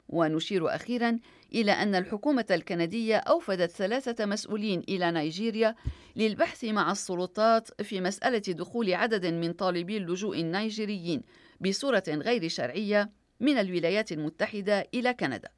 ونشير 0.09 0.75
أخيرا 0.75 1.19
إلى 1.55 1.73
أن 1.73 1.95
الحكومة 1.95 2.47
الكندية 2.51 3.17
أوفدت 3.17 3.71
ثلاثة 3.71 4.27
مسؤولين 4.27 4.83
إلى 4.89 5.11
نيجيريا 5.11 5.75
للبحث 6.17 6.65
مع 6.65 6.93
السلطات 6.93 7.83
في 7.83 8.01
مسألة 8.01 8.39
دخول 8.39 8.95
عدد 8.95 9.27
من 9.27 9.53
طالبي 9.53 9.97
اللجوء 9.97 10.41
النيجيريين 10.41 11.23
بصورة 11.61 12.05
غير 12.09 12.49
شرعية 12.49 13.11
من 13.41 13.59
الولايات 13.59 14.13
المتحدة 14.13 14.89
إلى 14.95 15.15
كندا. 15.15 15.49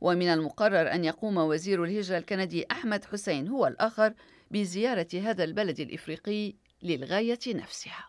ومن 0.00 0.28
المقرر 0.28 0.92
أن 0.92 1.04
يقوم 1.04 1.36
وزير 1.36 1.84
الهجرة 1.84 2.18
الكندي 2.18 2.66
أحمد 2.70 3.04
حسين 3.04 3.48
هو 3.48 3.66
الآخر 3.66 4.14
بزيارة 4.50 5.08
هذا 5.14 5.44
البلد 5.44 5.80
الإفريقي 5.80 6.54
للغاية 6.82 7.38
نفسها. 7.46 8.07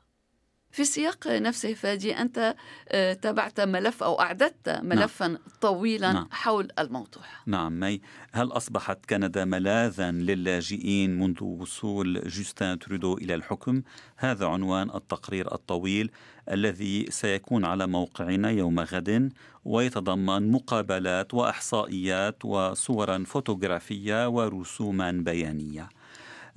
في 0.72 0.82
السياق 0.82 1.28
نفسه 1.28 1.74
فادي 1.74 2.18
أنت 2.18 2.56
آه، 2.90 3.14
تابعت 3.14 3.60
ملف 3.60 4.04
أو 4.04 4.22
أعددت 4.22 4.70
ملفا 4.70 5.28
نعم. 5.28 5.38
طويلا 5.62 6.12
نعم. 6.14 6.28
حول 6.32 6.68
الموضوع 6.80 7.24
نعم 7.46 7.80
مي 7.80 8.02
هل 8.32 8.52
أصبحت 8.52 9.06
كندا 9.10 9.46
ملاذا 9.46 10.12
للاجئين 10.12 11.20
منذ 11.20 11.44
وصول 11.44 12.22
جوستين 12.28 12.80
ترودو 12.80 13.18
إلى 13.18 13.36
الحكم؟ 13.36 13.82
هذا 14.18 14.46
عنوان 14.46 14.90
التقرير 14.90 15.54
الطويل 15.54 16.12
الذي 16.52 17.06
سيكون 17.10 17.66
على 17.66 17.88
موقعنا 17.88 18.50
يوم 18.50 18.80
غد 18.80 19.34
ويتضمن 19.66 20.52
مقابلات 20.52 21.34
وإحصائيات 21.34 22.46
وصورا 22.46 23.24
فوتوغرافية 23.28 24.30
ورسوما 24.30 25.12
بيانية 25.12 25.90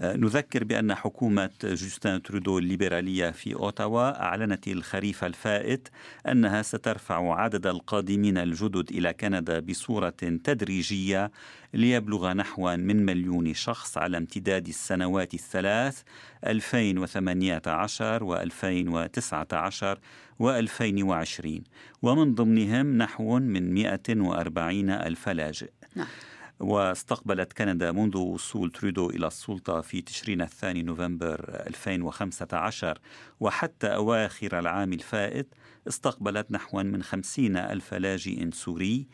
نذكر 0.01 0.65
بأن 0.65 0.95
حكومة 0.95 1.51
جوستين 1.65 2.23
ترودو 2.23 2.59
الليبرالية 2.59 3.31
في 3.31 3.55
أوتاوا 3.55 4.23
أعلنت 4.23 4.69
الخريف 4.69 5.25
الفائت 5.25 5.89
أنها 6.29 6.63
سترفع 6.63 7.35
عدد 7.35 7.67
القادمين 7.67 8.39
الجدد 8.39 8.91
إلى 8.91 9.13
كندا 9.13 9.61
بصورة 9.61 10.15
تدريجية 10.45 11.31
ليبلغ 11.75 12.33
نحو 12.33 12.77
من 12.77 13.05
مليون 13.05 13.55
شخص 13.55 13.99
على 13.99 14.17
امتداد 14.17 14.69
السنوات 14.69 15.35
الثلاث 15.35 16.03
2018 16.47 18.21
و2019 18.21 19.99
و2020 20.43 21.49
ومن 22.03 22.35
ضمنهم 22.35 22.99
نحو 22.99 23.39
من 23.39 23.75
140 23.75 24.91
ألف 24.91 25.29
لاجئ 25.29 25.71
نعم. 25.97 26.07
واستقبلت 26.63 27.53
كندا 27.53 27.93
منذ 27.93 28.17
وصول 28.17 28.71
ترودو 28.71 29.11
إلى 29.11 29.27
السلطة 29.27 29.81
في 29.81 30.01
تشرين 30.03 30.43
الثاني 30.43 30.83
نوفمبر 30.83 31.63
2015 31.67 32.99
وحتى 33.41 33.87
أواخر 33.87 34.59
العام 34.59 34.93
الفائت 34.93 35.55
استقبلت 35.89 36.47
نحو 36.51 36.83
من 36.83 37.03
خمسين 37.03 37.57
ألف 37.57 37.95
لاجئ 37.95 38.51
سوري 38.51 39.07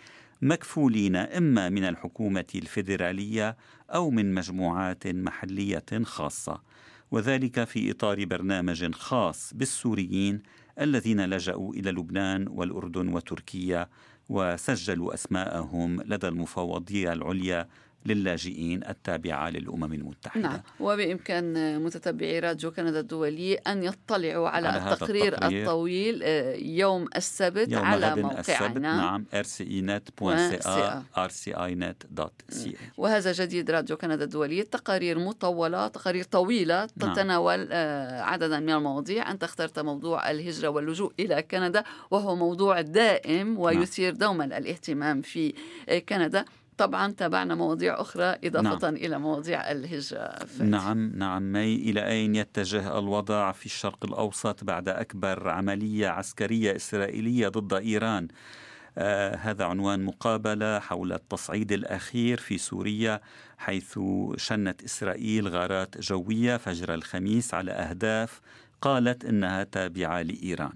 مكفولين 0.43 1.17
إما 1.17 1.69
من 1.69 1.85
الحكومة 1.85 2.47
الفيدرالية 2.55 3.57
أو 3.91 4.11
من 4.11 4.35
مجموعات 4.35 5.07
محلية 5.07 6.03
خاصة 6.03 6.63
وذلك 7.11 7.65
في 7.65 7.91
إطار 7.91 8.25
برنامج 8.25 8.95
خاص 8.95 9.55
بالسوريين 9.55 10.43
الذين 10.81 11.25
لجأوا 11.27 11.75
إلى 11.75 11.91
لبنان 11.91 12.49
والأردن 12.49 13.09
وتركيا 13.09 13.89
وسجلوا 14.29 15.15
أسماءهم 15.15 16.03
لدى 16.03 16.29
المفوضية 16.29 17.13
العليا 17.13 17.69
للاجئين 18.07 18.85
التابعة 18.89 19.51
للأمم 19.51 19.93
المتحدة. 19.93 20.43
نعم. 20.43 20.61
وبإمكان 20.81 21.79
متتبعي 21.83 22.41
راديو 22.41 22.71
كندا 22.71 23.01
الدولي 23.01 23.55
أن 23.55 23.83
يطلعوا 23.83 24.49
على, 24.49 24.69
على 24.69 24.93
التقرير, 24.93 25.35
التقرير. 25.35 25.63
الطويل 25.63 26.21
آه، 26.23 26.55
يوم 26.55 27.09
السبت 27.17 27.73
يوم 27.73 27.85
على 27.85 28.17
موقعنا. 28.17 28.41
السبت 28.41 28.79
نعم 28.79 29.25
rcinet.ca 29.35 31.03
rcinet.ca 31.19 32.77
وهذا 32.97 33.33
جديد 33.33 33.71
راديو 33.71 33.97
كندا 33.97 34.25
الدولي. 34.25 34.63
تقارير 34.63 35.19
مطولة 35.19 35.89
تقارير 35.89 36.25
طويلة 36.25 36.89
نعم. 36.97 37.13
تتناول 37.13 37.59
نعم. 37.59 38.23
عددا 38.23 38.61
من 38.61 38.71
المواضيع. 38.71 39.31
أنت 39.31 39.45
اخترت 39.45 39.79
موضوع 39.79 40.31
الهجرة 40.31 40.69
واللجوء 40.69 41.13
إلى 41.21 41.43
كندا 41.43 41.85
وهو 42.11 42.37
موضوع 42.37 42.81
دائم 42.81 43.59
ويثير 43.59 44.13
نعم. 44.13 44.19
دوما 44.19 44.45
الاهتمام 44.45 45.23
في 45.23 45.55
كندا. 46.09 46.45
طبعا 46.79 47.13
تابعنا 47.13 47.55
مواضيع 47.55 48.01
أخرى 48.01 48.37
إضافة 48.45 48.91
نعم. 48.91 48.97
إلى 48.97 49.19
مواضيع 49.19 49.71
الهجرة 49.71 50.39
نعم 50.61 51.13
نعم. 51.15 51.53
مي 51.53 51.75
إلى 51.75 52.07
أين 52.07 52.35
يتجه 52.35 52.99
الوضع 52.99 53.53
في 53.53 53.67
الشرق 53.67 54.05
الأوسط 54.05 54.65
بعد 54.65 54.89
أكبر 54.89 55.49
عملية 55.49 56.09
عسكرية 56.09 56.77
إسرائيلية 56.77 57.49
ضد 57.49 57.75
إيران؟ 57.75 58.29
آه 58.99 59.37
هذا 59.37 59.65
عنوان 59.65 60.05
مقابلة 60.05 60.79
حول 60.79 61.13
التصعيد 61.13 61.73
الأخير 61.73 62.39
في 62.39 62.59
سوريا 62.59 63.21
حيث 63.59 63.99
شنت 64.37 64.85
إسرائيل 64.85 65.49
غارات 65.49 65.99
جوية 65.99 66.57
فجر 66.57 66.95
الخميس 66.95 67.55
على 67.55 67.73
أهداف 67.73 68.41
قالت 68.81 69.25
إنها 69.25 69.65
تابعة 69.65 70.23
لإيران. 70.23 70.73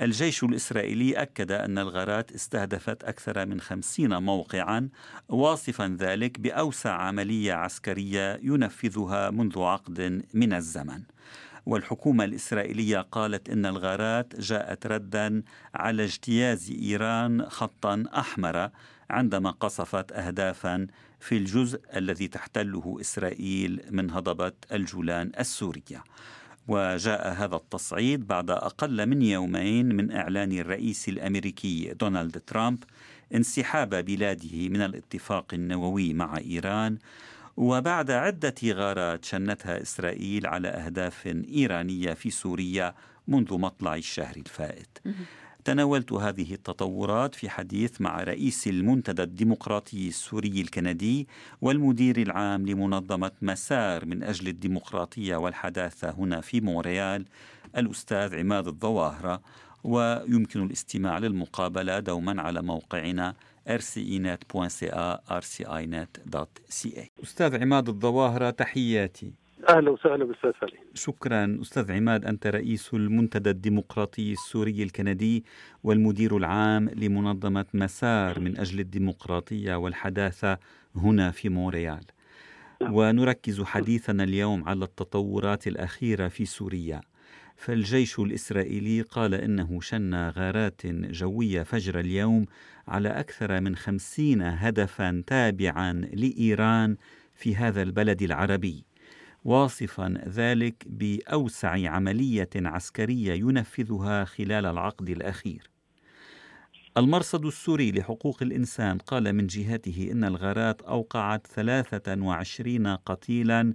الجيش 0.00 0.44
الإسرائيلي 0.44 1.12
أكد 1.12 1.52
أن 1.52 1.78
الغارات 1.78 2.32
استهدفت 2.32 3.04
أكثر 3.04 3.46
من 3.46 3.60
خمسين 3.60 4.22
موقعا 4.22 4.88
واصفا 5.28 5.96
ذلك 6.00 6.40
بأوسع 6.40 6.92
عملية 6.92 7.52
عسكرية 7.52 8.40
ينفذها 8.42 9.30
منذ 9.30 9.58
عقد 9.58 10.22
من 10.34 10.52
الزمن. 10.52 11.02
والحكومة 11.66 12.24
الإسرائيلية 12.24 13.00
قالت 13.00 13.50
إن 13.50 13.66
الغارات 13.66 14.40
جاءت 14.40 14.86
ردا 14.86 15.42
على 15.74 16.04
اجتياز 16.04 16.70
إيران 16.70 17.48
خطا 17.48 18.04
أحمر 18.14 18.70
عندما 19.10 19.50
قصفت 19.50 20.12
أهدافا 20.12 20.86
في 21.20 21.36
الجزء 21.36 21.80
الذي 21.96 22.28
تحتله 22.28 22.96
إسرائيل 23.00 23.82
من 23.90 24.10
هضبة 24.10 24.52
الجولان 24.72 25.32
السورية 25.38 26.04
وجاء 26.68 27.32
هذا 27.32 27.56
التصعيد 27.56 28.26
بعد 28.26 28.50
أقل 28.50 29.06
من 29.06 29.22
يومين 29.22 29.96
من 29.96 30.12
إعلان 30.12 30.52
الرئيس 30.52 31.08
الأمريكي 31.08 31.94
دونالد 32.00 32.40
ترامب 32.46 32.84
انسحاب 33.34 33.94
بلاده 33.94 34.68
من 34.68 34.80
الاتفاق 34.82 35.54
النووي 35.54 36.14
مع 36.14 36.38
إيران 36.38 36.98
وبعد 37.56 38.10
عدة 38.10 38.54
غارات 38.64 39.24
شنتها 39.24 39.82
إسرائيل 39.82 40.46
على 40.46 40.68
أهداف 40.68 41.26
إيرانية 41.26 42.12
في 42.12 42.30
سوريا 42.30 42.94
منذ 43.28 43.58
مطلع 43.58 43.94
الشهر 43.94 44.36
الفائت. 44.36 44.98
تناولت 45.64 46.12
هذه 46.12 46.54
التطورات 46.54 47.34
في 47.34 47.50
حديث 47.50 48.00
مع 48.00 48.22
رئيس 48.22 48.68
المنتدى 48.68 49.22
الديمقراطي 49.22 50.08
السوري 50.08 50.60
الكندي 50.60 51.28
والمدير 51.60 52.22
العام 52.22 52.66
لمنظمة 52.66 53.30
مسار 53.42 54.06
من 54.06 54.22
أجل 54.22 54.48
الديمقراطية 54.48 55.36
والحداثة 55.36 56.10
هنا 56.10 56.40
في 56.40 56.60
مونريال 56.60 57.24
الأستاذ 57.76 58.34
عماد 58.34 58.66
الظواهرة. 58.66 59.40
ويمكن 59.84 60.62
الاستماع 60.62 61.18
للمقابلة 61.18 61.98
دوما 61.98 62.42
على 62.42 62.62
موقعنا 62.62 63.34
rcinet.ca 63.68 65.18
rcinet.ca 65.30 67.02
أستاذ 67.22 67.62
عماد 67.62 67.88
الظواهرة 67.88 68.50
تحياتي. 68.50 69.43
أهلا 69.68 69.90
وسهلا 69.90 70.24
بالأستاذ 70.24 70.52
فهمي 70.52 70.72
شكرا. 70.94 71.58
أستاذ 71.62 71.92
عماد 71.92 72.24
أنت 72.24 72.46
رئيس 72.46 72.94
المنتدى 72.94 73.50
الديمقراطي 73.50 74.32
السوري 74.32 74.82
الكندي 74.82 75.44
والمدير 75.84 76.36
العام 76.36 76.88
لمنظمة 76.88 77.66
مسار 77.74 78.40
من 78.40 78.58
أجل 78.58 78.80
الديمقراطية 78.80 79.74
والحداثة 79.74 80.58
هنا 80.96 81.30
في 81.30 81.48
مونريال. 81.48 82.04
نعم. 82.82 82.94
ونركز 82.94 83.62
حديثنا 83.62 84.24
اليوم 84.24 84.68
على 84.68 84.84
التطورات 84.84 85.66
الأخيرة 85.66 86.28
في 86.28 86.44
سوريا. 86.44 87.00
فالجيش 87.56 88.18
الإسرائيلي 88.18 89.02
قال 89.02 89.34
إنه 89.34 89.80
شن 89.80 90.14
غارات 90.14 90.86
جوية 90.86 91.62
فجر 91.62 92.00
اليوم 92.00 92.46
على 92.88 93.08
أكثر 93.08 93.60
من 93.60 93.76
خمسين 93.76 94.42
هدفا 94.42 95.22
تابعا 95.26 95.92
لإيران 95.92 96.96
في 97.34 97.56
هذا 97.56 97.82
البلد 97.82 98.22
العربي. 98.22 98.84
واصفا 99.44 100.14
ذلك 100.28 100.84
بأوسع 100.86 101.90
عملية 101.90 102.50
عسكرية 102.56 103.32
ينفذها 103.32 104.24
خلال 104.24 104.66
العقد 104.66 105.10
الأخير. 105.10 105.70
المرصد 106.96 107.46
السوري 107.46 107.92
لحقوق 107.92 108.42
الإنسان 108.42 108.98
قال 108.98 109.32
من 109.32 109.46
جهته 109.46 110.08
إن 110.12 110.24
الغارات 110.24 110.82
أوقعت 110.82 111.46
23 111.46 112.86
قتيلا 112.96 113.74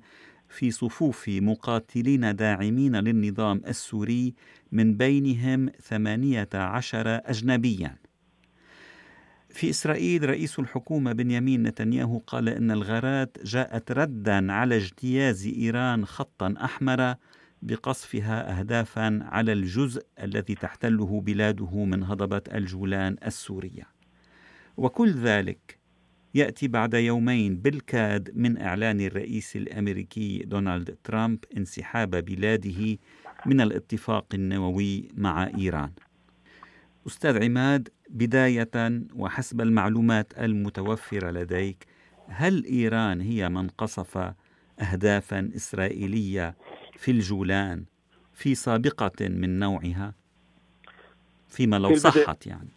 في 0.50 0.72
صفوف 0.72 1.30
مقاتلين 1.30 2.36
داعمين 2.36 2.96
للنظام 2.96 3.62
السوري 3.68 4.34
من 4.72 4.98
بينهم 4.98 5.70
18 5.70 7.08
أجنبيا. 7.08 8.09
في 9.50 9.70
إسرائيل 9.70 10.30
رئيس 10.30 10.60
الحكومة 10.60 11.14
بنيامين 11.14 11.64
نتنياهو 11.64 12.18
قال 12.18 12.50
إن 12.50 12.72
الغارات 12.72 13.38
جاءت 13.44 13.92
ردا 13.92 14.52
على 14.52 14.78
اجتياز 14.78 15.48
إيران 15.48 16.06
خطا 16.06 16.54
أحمر 16.64 17.16
بقصفها 17.62 18.60
أهدافا 18.60 19.20
على 19.22 19.54
الجزء 19.54 20.06
الذي 20.24 20.56
تحتله 20.56 21.22
بلاده 21.22 21.84
من 21.86 22.04
هضبة 22.04 22.42
الجولان 22.54 23.16
السورية. 23.26 23.88
وكل 24.78 25.12
ذلك 25.12 25.80
يأتي 26.36 26.68
بعد 26.68 26.94
يومين 26.94 27.58
بالكاد 27.58 28.32
من 28.36 28.58
إعلان 28.62 29.02
الرئيس 29.02 29.56
الأمريكي 29.56 30.40
دونالد 30.40 30.98
ترامب 31.04 31.40
انسحاب 31.58 32.10
بلاده 32.10 32.98
من 33.46 33.62
الاتفاق 33.62 34.26
النووي 34.34 35.08
مع 35.18 35.48
إيران. 35.58 35.92
أستاذ 37.10 37.44
عماد 37.44 37.90
بداية 38.10 39.02
وحسب 39.16 39.62
المعلومات 39.62 40.34
المتوفرة 40.40 41.32
لديك 41.32 41.88
هل 42.28 42.66
إيران 42.66 43.22
هي 43.22 43.50
من 43.50 43.68
قصف 43.68 44.34
أهدافا 44.80 45.52
إسرائيلية 45.56 46.56
في 46.98 47.12
الجولان 47.12 47.84
في 48.34 48.56
سابقة 48.56 49.28
من 49.30 49.60
نوعها 49.60 50.14
فيما 51.48 51.76
لو 51.76 51.96
صحت 51.96 52.48
يعني 52.48 52.70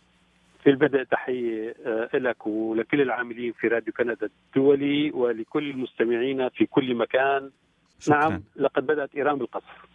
في 0.63 0.71
البدء 0.71 1.03
تحية 1.03 1.75
آه، 1.87 2.17
لك 2.17 2.47
ولكل 2.47 3.01
العاملين 3.01 3.53
في 3.53 3.69
راديو 3.69 3.93
كندا 3.93 4.29
الدولي 4.49 5.11
ولكل 5.11 5.71
المستمعين 5.71 6.49
في 6.49 6.67
كل 6.67 6.95
مكان 6.95 7.51
شكرا. 7.99 8.29
نعم 8.29 8.43
لقد 8.57 8.87
بدأت 8.87 9.15
إيران 9.15 9.39
بالقصف. 9.39 9.87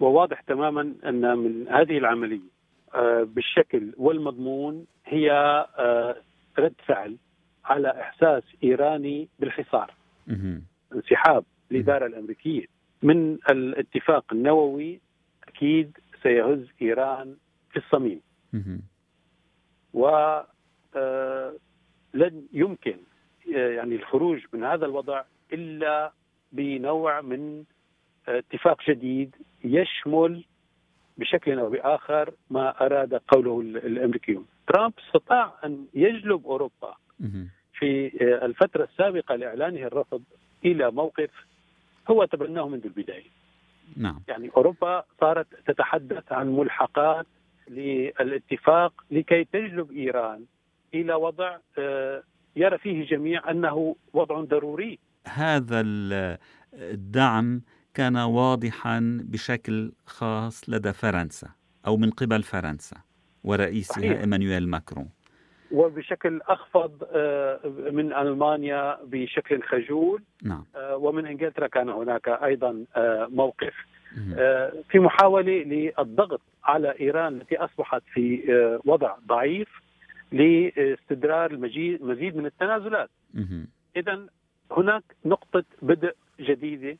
وواضح 0.00 0.40
تماما 0.40 0.94
أن 1.04 1.38
من 1.38 1.68
هذه 1.68 1.98
العملية 1.98 2.61
بالشكل 3.24 3.92
والمضمون 3.96 4.86
هي 5.06 5.30
آه، 5.78 6.16
رد 6.58 6.74
فعل 6.86 7.16
على 7.64 8.00
إحساس 8.00 8.42
إيراني 8.64 9.28
بالحصار. 9.38 9.94
انسحاب 10.94 11.44
الإدارة 11.70 12.06
الأمريكية 12.06 12.66
من 13.02 13.38
الاتفاق 13.50 14.24
النووي 14.32 15.00
أكيد 15.48 15.98
سيهز 16.22 16.66
إيران 16.82 17.36
في 17.70 17.76
الصميم 17.76 18.20
مهم. 18.52 18.82
و 19.94 20.06
آه، 20.96 21.54
لن 22.14 22.46
يمكن 22.52 22.96
آه، 23.56 23.68
يعني 23.68 23.94
الخروج 23.94 24.40
من 24.52 24.64
هذا 24.64 24.86
الوضع 24.86 25.22
إلا 25.52 26.12
بنوع 26.52 27.20
من 27.20 27.64
آه، 28.28 28.38
اتفاق 28.38 28.78
جديد 28.88 29.36
يشمل 29.64 30.44
بشكل 31.18 31.58
أو 31.58 31.70
بآخر 31.70 32.34
ما 32.50 32.86
أراد 32.86 33.14
قوله 33.14 33.60
ال- 33.60 33.76
الأمريكيون. 33.86 34.46
ترامب 34.68 34.92
استطاع 35.06 35.52
أن 35.64 35.86
يجلب 35.94 36.46
أوروبا. 36.46 36.94
في 37.78 38.06
آه، 38.06 38.46
الفترة 38.46 38.84
السابقة 38.84 39.34
لإعلانه 39.36 39.86
الرفض 39.86 40.22
إلى 40.64 40.90
موقف 40.90 41.30
هو 42.10 42.24
تبناه 42.24 42.68
منذ 42.68 42.84
البداية. 42.84 43.30
نعم 43.96 44.20
يعني 44.28 44.50
أوروبا 44.56 45.04
صارت 45.20 45.46
تتحدث 45.66 46.32
عن 46.32 46.48
ملحقات 46.56 47.26
للاتفاق 47.68 48.92
لكي 49.10 49.44
تجلب 49.44 49.90
إيران 49.92 50.44
إلى 50.94 51.14
وضع 51.14 51.56
آه، 51.78 52.22
يرى 52.56 52.78
فيه 52.78 53.06
جميع 53.06 53.50
أنه 53.50 53.96
وضع 54.12 54.40
ضروري 54.40 54.98
هذا 55.26 55.80
ال- 55.80 56.38
الدعم 56.74 57.60
كان 57.94 58.16
واضحا 58.16 59.20
بشكل 59.24 59.92
خاص 60.06 60.68
لدى 60.70 60.92
فرنسا 60.92 61.48
أو 61.86 61.96
من 61.96 62.10
قبل 62.10 62.42
فرنسا 62.42 62.96
ورئيسها 63.44 63.94
صحيح. 63.94 64.20
إيمانويل 64.20 64.68
ماكرون. 64.68 65.08
وبشكل 65.72 66.40
أخفض 66.48 67.04
آه، 67.12 67.60
من 67.92 68.12
ألمانيا 68.12 68.98
بشكل 69.04 69.62
خجول. 69.62 70.22
نعم. 70.42 70.64
آه، 70.76 70.96
ومن 70.96 71.26
إنجلترا 71.26 71.66
كان 71.66 71.88
هناك 71.88 72.28
أيضا 72.28 72.84
آه، 72.96 73.26
موقف. 73.30 73.74
في 74.90 74.98
محاولة 74.98 75.52
للضغط 75.52 76.40
على 76.64 76.94
إيران 77.00 77.36
التي 77.40 77.56
أصبحت 77.56 78.02
في 78.14 78.42
وضع 78.84 79.16
ضعيف 79.26 79.68
لاستدرار 80.32 81.50
المجيد- 81.50 82.02
مزيد 82.02 82.36
من 82.36 82.46
التنازلات. 82.46 83.10
اذا 83.96 84.26
هناك 84.70 85.02
نقطة 85.24 85.64
بدء 85.82 86.14
جديدة 86.40 86.98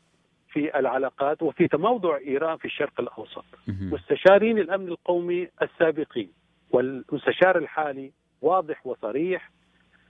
في 0.52 0.78
العلاقات 0.78 1.42
وفي 1.42 1.68
تموضع 1.68 2.16
إيران 2.16 2.56
في 2.56 2.64
الشرق 2.64 3.00
الأوسط. 3.00 3.44
مستشارين 3.92 4.58
الأمن 4.58 4.88
القومي 4.88 5.48
السابقين 5.62 6.28
والمستشار 6.70 7.58
الحالي 7.58 8.12
واضح 8.42 8.86
وصريح 8.86 9.50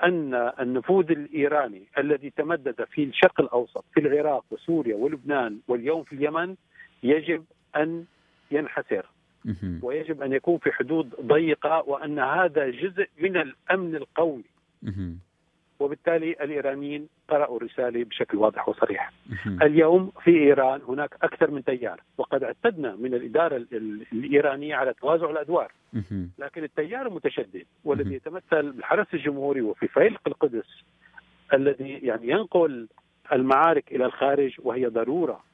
أن 0.03 0.35
النفوذ 0.61 1.11
الإيراني 1.11 1.83
الذي 1.99 2.31
تمدد 2.31 2.85
في 2.85 3.05
الشرق 3.05 3.41
الأوسط 3.41 3.85
في 3.95 4.01
العراق 4.01 4.45
وسوريا 4.51 4.97
ولبنان 4.97 5.59
واليوم 5.69 6.05
في 6.05 6.13
اليمن 6.13 6.55
يجب 7.03 7.45
أن 7.77 8.05
ينحسر. 8.51 9.07
ويجب 9.83 10.23
أن 10.23 10.33
يكون 10.33 10.59
في 10.59 10.73
حدود 10.73 11.15
ضيقة 11.21 11.85
وأن 11.87 12.19
هذا 12.19 12.71
جزء 12.71 13.07
من 13.19 13.37
الأمن 13.37 13.97
القومي. 13.97 14.45
وبالتالي 15.83 16.31
الإيرانيين 16.31 17.09
قرأوا 17.29 17.57
الرسالة 17.57 18.05
بشكل 18.05 18.39
واضح 18.39 18.69
وصريح. 18.69 19.13
اليوم 19.63 20.13
في 20.25 20.31
إيران 20.31 20.81
هناك 20.89 21.15
أكثر 21.23 21.51
من 21.51 21.65
تيار 21.65 22.01
وقد 22.19 22.45
اعتدنا 22.45 22.97
من 22.97 23.15
الإدارة 23.15 23.57
الإيرانية 24.13 24.75
على 24.75 24.95
توازع 24.95 25.31
الأدوار. 25.31 25.73
لكن 26.39 26.65
التيار 26.65 27.07
المتشدد 27.07 27.67
والذي 27.85 28.15
يتمثل 28.15 28.73
بالحرس 28.73 29.07
الجمهوري 29.15 29.61
وفي 29.61 29.89
فيلق 29.89 30.21
القدس 30.27 30.85
الذي 31.53 31.93
يعني 31.93 32.29
ينقل 32.29 32.89
المعارك 33.33 33.93
إلى 33.93 34.05
الخارج 34.05 34.57
وهي 34.59 34.87
ضرورة. 34.87 35.45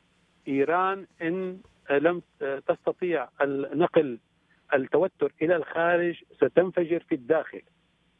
إيران 0.48 1.06
إن 1.22 1.58
لم 1.90 2.22
تستطيع 2.66 3.28
نقل 3.74 4.18
التوتر 4.74 5.32
إلى 5.42 5.56
الخارج 5.56 6.22
ستنفجر 6.36 7.00
في 7.08 7.14
الداخل. 7.14 7.62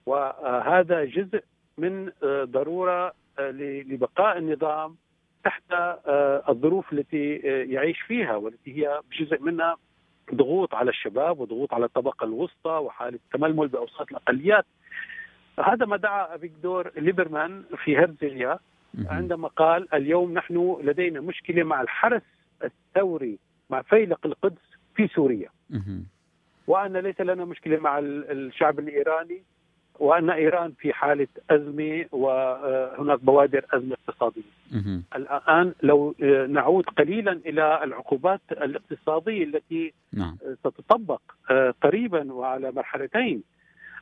وهذا 0.07 1.05
جزء 1.05 1.42
من 1.79 2.11
ضرورة 2.45 3.12
لبقاء 3.38 4.38
النظام 4.38 4.97
تحت 5.45 5.62
الظروف 6.49 6.93
التي 6.93 7.35
يعيش 7.45 8.01
فيها 8.01 8.37
والتي 8.37 8.79
هي 8.79 9.01
جزء 9.21 9.43
منها 9.43 9.77
ضغوط 10.35 10.75
على 10.75 10.91
الشباب 10.91 11.41
وضغوط 11.41 11.75
على 11.75 11.85
الطبقة 11.85 12.25
الوسطى 12.25 12.71
وحالة 12.71 13.19
تململ 13.33 13.69
بأوساط 13.69 14.11
الأقليات. 14.11 14.67
هذا 15.61 15.87
ما 15.87 15.97
دعا 15.97 16.35
أفيغدور 16.35 16.91
ليبرمان 16.97 17.64
في 17.85 17.97
هرزليا 17.97 18.59
عندما 19.07 19.49
قال 19.49 19.95
اليوم 19.95 20.33
نحن 20.35 20.77
لدينا 20.83 21.21
مشكلة 21.21 21.62
مع 21.62 21.81
الحرس 21.83 22.23
الثوري 22.64 23.38
مع 23.71 23.83
فيلق 23.83 24.27
القدس 24.27 24.79
في 24.95 25.09
سوريا. 25.09 25.49
وأن 26.67 26.97
ليس 26.97 27.21
لنا 27.21 27.45
مشكلة 27.45 27.81
مع 27.81 27.99
الشعب 28.03 28.79
الإيراني 28.79 29.43
وأن 29.99 30.31
إيران 30.31 30.73
في 30.79 30.93
حالة 30.93 31.29
أزمة 31.51 32.05
وهناك 32.13 33.25
بوادر 33.25 33.65
أزمة 33.73 33.97
اقتصادية. 34.09 34.43
الآن 35.17 35.75
لو 35.83 36.15
نعود 36.49 36.85
قليلا 36.85 37.33
إلى 37.33 37.85
العقوبات 37.85 38.41
الاقتصادية 38.53 39.45
التي 39.45 39.93
نعم. 40.13 40.37
ستطبق 40.61 41.21
قريبا 41.83 42.33
وعلى 42.33 42.73
مرحلتين. 42.73 43.43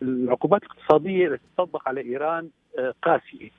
العقوبات 0.03 0.63
الاقتصادية 0.63 1.27
التي 1.29 1.45
تطبق 1.57 1.89
على 1.89 2.01
إيران 2.01 2.49
قاسية 3.03 3.51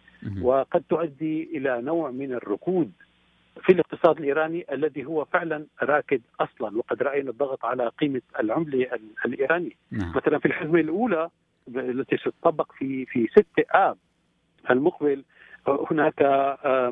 وقد 0.42 0.84
تؤدي 0.90 1.58
إلى 1.58 1.82
نوع 1.82 2.12
من 2.12 2.34
الركود 2.34 2.92
في 3.62 3.72
الاقتصاد 3.72 4.18
الإيراني 4.18 4.66
الذي 4.72 5.06
هو 5.06 5.26
فعلا 5.26 5.66
راكد 5.84 6.22
أصلا 6.40 6.78
وقد 6.78 7.04
رأينا 7.04 7.30
الضغط 7.30 7.66
على 7.66 7.88
قيمة 7.88 8.22
العملة 8.40 8.88
الإيرانية 9.26 9.72
نعم. 9.92 10.12
مثلا 10.16 10.40
في 10.40 10.46
الحزمة 10.46 10.80
الأولى 10.80 11.30
التي 11.76 12.18
ستطبق 12.18 12.72
في 12.72 13.06
في 13.06 13.28
6 13.28 13.46
آب 13.72 13.98
المقبل 14.72 15.24
هناك 15.92 16.22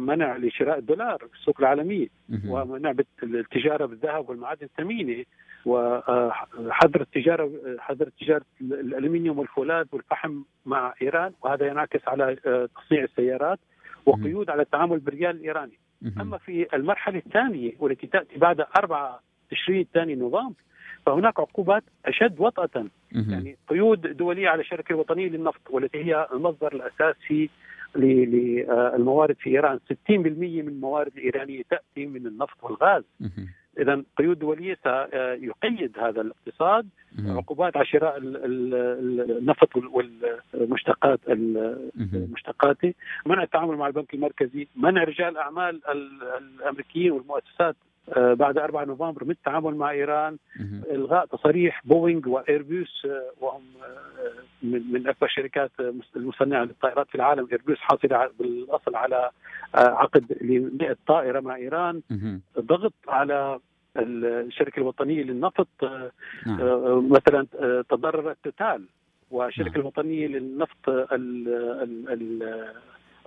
منع 0.01 0.37
لشراء 0.37 0.77
الدولار 0.77 1.17
في 1.17 1.33
السوق 1.39 1.55
العالميه 1.59 2.07
ومنع 2.49 2.93
التجاره 3.23 3.85
بالذهب 3.85 4.29
والمعادن 4.29 4.65
الثمينة 4.65 5.23
وحظر 5.65 7.01
التجارة 7.01 7.51
حظر 7.79 8.09
تجارة 8.21 8.45
الالومنيوم 8.61 9.39
والفولاذ 9.39 9.85
والفحم 9.91 10.41
مع 10.65 10.93
إيران 11.01 11.33
وهذا 11.41 11.67
ينعكس 11.67 12.07
على 12.07 12.35
تصنيع 12.75 13.03
السيارات 13.03 13.59
وقيود 14.05 14.49
على 14.49 14.61
التعامل 14.61 14.99
بالريال 14.99 15.35
الإيراني. 15.35 15.79
أما 16.21 16.37
في 16.37 16.67
المرحلة 16.73 17.17
الثانية 17.25 17.71
والتي 17.79 18.07
تأتي 18.07 18.37
بعد 18.37 18.65
4 18.77 19.19
تشرين 19.51 19.81
الثاني 19.81 20.15
نظام 20.15 20.53
فهناك 21.05 21.39
عقوبات 21.39 21.83
أشد 22.05 22.39
وطأة. 22.39 22.85
يعني 23.11 23.57
قيود 23.67 24.01
دولية 24.17 24.49
على 24.49 24.61
الشركة 24.61 24.93
الوطنية 24.93 25.29
للنفط 25.29 25.61
والتي 25.69 26.05
هي 26.05 26.27
المصدر 26.33 26.75
الأساسي 26.75 27.49
للموارد 27.95 29.35
في 29.35 29.49
إيران. 29.49 29.79
60% 29.89 29.91
من 30.61 30.67
الموارد 30.67 31.11
الإيرانية 31.17 31.61
تأتي 31.69 32.05
من 32.05 32.27
النفط 32.27 32.63
والغاز. 32.63 33.03
اذا 33.79 34.03
قيود 34.17 34.39
دولية 34.39 34.77
سيقيد 34.83 35.99
هذا 35.99 36.21
الاقتصاد. 36.21 36.87
عقوبات 37.27 37.77
على 37.77 37.85
شراء 37.85 38.17
النفط 38.17 39.69
والمشتقات 39.75 41.19
المشتقاته 41.27 42.93
منع 43.25 43.43
التعامل 43.43 43.75
مع 43.77 43.87
البنك 43.87 44.13
المركزي. 44.13 44.67
منع 44.75 45.03
رجال 45.03 45.27
الأعمال 45.27 45.81
الأمريكيين 46.39 47.11
والمؤسسات 47.11 47.75
بعد 48.17 48.57
4 48.57 48.85
نوفمبر 48.85 49.23
من 49.23 49.31
التعامل 49.31 49.75
مع 49.75 49.91
إيران 49.91 50.37
إلغاء 50.91 51.25
تصاريح 51.25 51.81
بوينغ 51.85 52.29
وإيربوس 52.29 53.07
وهم 53.41 53.63
من 54.63 55.07
أكبر 55.07 55.27
الشركات 55.27 55.71
المصنعة 56.15 56.63
للطائرات 56.63 57.07
في 57.09 57.15
العالم 57.15 57.47
إيربوس 57.51 57.77
حاصله 57.77 58.29
بالأصل 58.39 58.95
على 58.95 59.29
عقد 59.75 60.37
ل 60.41 60.71
100 60.79 60.95
طائرة 61.07 61.39
مع 61.39 61.55
إيران 61.55 62.01
ضغط 62.59 62.93
على 63.07 63.59
الشركة 63.97 64.79
الوطنية 64.79 65.23
للنفط 65.23 65.67
نعم. 66.47 67.09
مثلا 67.09 67.47
تضررت 67.89 68.37
توتال 68.43 68.85
والشركة 69.31 69.69
نعم. 69.69 69.79
الوطنية 69.81 70.27
للنفط 70.27 70.89
ال 70.89 71.47
ال 71.83 72.09
ال 72.09 72.43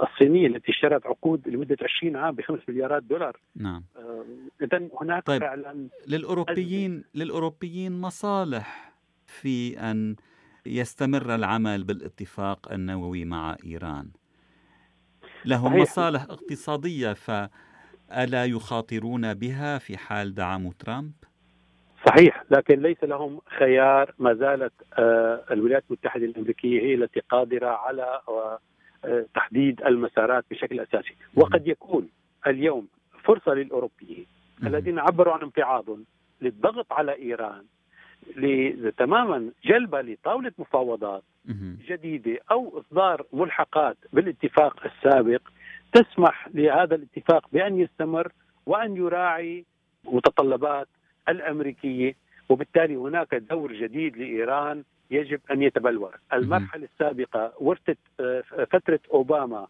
الصينية 0.02 0.46
التي 0.46 0.72
اشترت 0.72 1.06
عقود 1.06 1.48
لمدة 1.48 1.76
20 1.82 2.16
عام 2.16 2.34
ب 2.34 2.40
5 2.40 2.62
مليارات 2.68 3.02
دولار. 3.02 3.36
نعم. 3.56 3.84
إذا 4.62 4.88
هناك 5.00 5.26
طيب 5.26 5.40
فعلا 5.40 5.88
للأوروبيين 6.08 7.04
للأوروبيين 7.14 8.00
مصالح 8.00 8.92
في 9.26 9.80
أن 9.80 10.16
يستمر 10.66 11.34
العمل 11.34 11.84
بالاتفاق 11.84 12.72
النووي 12.72 13.24
مع 13.24 13.56
إيران. 13.64 14.08
لهم 15.44 15.68
صحيح. 15.70 15.82
مصالح 15.82 16.22
اقتصادية 16.22 17.12
فألا 17.12 18.44
يخاطرون 18.44 19.34
بها 19.34 19.78
في 19.78 19.96
حال 19.96 20.34
دعموا 20.34 20.72
ترامب؟ 20.78 21.12
صحيح 22.06 22.44
لكن 22.50 22.82
ليس 22.82 23.04
لهم 23.04 23.40
خيار. 23.58 24.14
ما 24.18 24.34
زالت 24.34 24.72
الولايات 25.50 25.84
المتحدة 25.90 26.24
الأمريكية 26.24 26.80
هي 26.80 26.94
التي 26.94 27.20
قادرة 27.20 27.68
على 27.68 28.20
تحديد 29.34 29.82
المسارات 29.82 30.44
بشكل 30.50 30.80
أساسي. 30.80 31.14
وقد 31.34 31.68
يكون 31.68 32.08
اليوم 32.46 32.88
فرصة 33.24 33.54
للأوروبيين 33.54 34.26
الذين 34.66 34.98
عبروا 34.98 35.34
عن 35.34 35.42
امتعاضهم 35.42 36.04
للضغط 36.40 36.92
على 36.92 37.14
إيران 37.14 37.64
تماما 38.96 39.50
جلبة 39.64 40.00
لطاولة 40.00 40.52
مفاوضات 40.58 41.22
جديدة 41.88 42.38
أو 42.50 42.78
إصدار 42.78 43.26
ملحقات 43.32 43.96
بالاتفاق 44.12 44.86
السابق 44.86 45.40
تسمح 45.92 46.48
لهذا 46.54 46.94
الاتفاق 46.94 47.46
بأن 47.52 47.80
يستمر 47.80 48.32
وأن 48.66 48.96
يراعي 48.96 49.64
متطلبات 50.04 50.88
الأمريكية. 51.28 52.14
وبالتالي 52.48 52.96
هناك 52.96 53.34
دور 53.34 53.72
جديد 53.72 54.16
لإيران 54.16 54.82
يجب 55.10 55.40
أن 55.50 55.62
يتبلور، 55.62 56.14
المرحلة 56.32 56.88
السابقة 56.94 57.52
ورثت 57.60 57.98
فترة 58.70 59.00
أوباما 59.12 59.66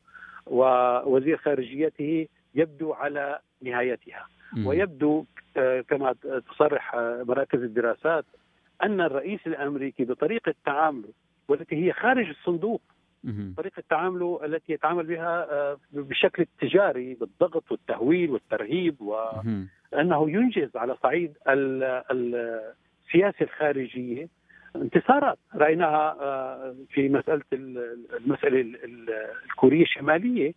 ووزير 0.46 1.36
خارجيته 1.36 2.28
يبدو 2.54 2.92
على 2.92 3.38
نهايتها. 3.62 4.26
ويبدو 4.66 5.24
كما 5.88 6.14
تصرح 6.50 6.94
مراكز 7.28 7.62
الدراسات 7.62 8.24
أن 8.82 9.00
الرئيس 9.00 9.40
الأمريكي 9.46 10.04
بطريقة 10.04 10.54
تعامله 10.64 11.08
والتي 11.48 11.76
هي 11.86 11.92
خارج 11.92 12.28
الصندوق 12.28 12.80
طريقة 13.56 13.82
تعامله 13.90 14.40
التي 14.44 14.72
يتعامل 14.72 15.06
بها 15.06 15.46
بالشكل 15.92 16.42
التجاري 16.42 17.14
بالضغط 17.14 17.72
والتهويل 17.72 18.30
والترهيب 18.30 19.00
وانه 19.00 20.30
ينجز 20.30 20.76
على 20.76 20.96
صعيد 21.02 21.32
السياسة 21.48 23.42
الخارجية 23.42 24.28
انتصارات. 24.76 25.38
رأيناها 25.54 26.16
في 26.90 27.08
مسألة 27.08 27.42
المسألة 27.52 28.60
الكورية 29.44 29.82
الشمالية. 29.82 30.54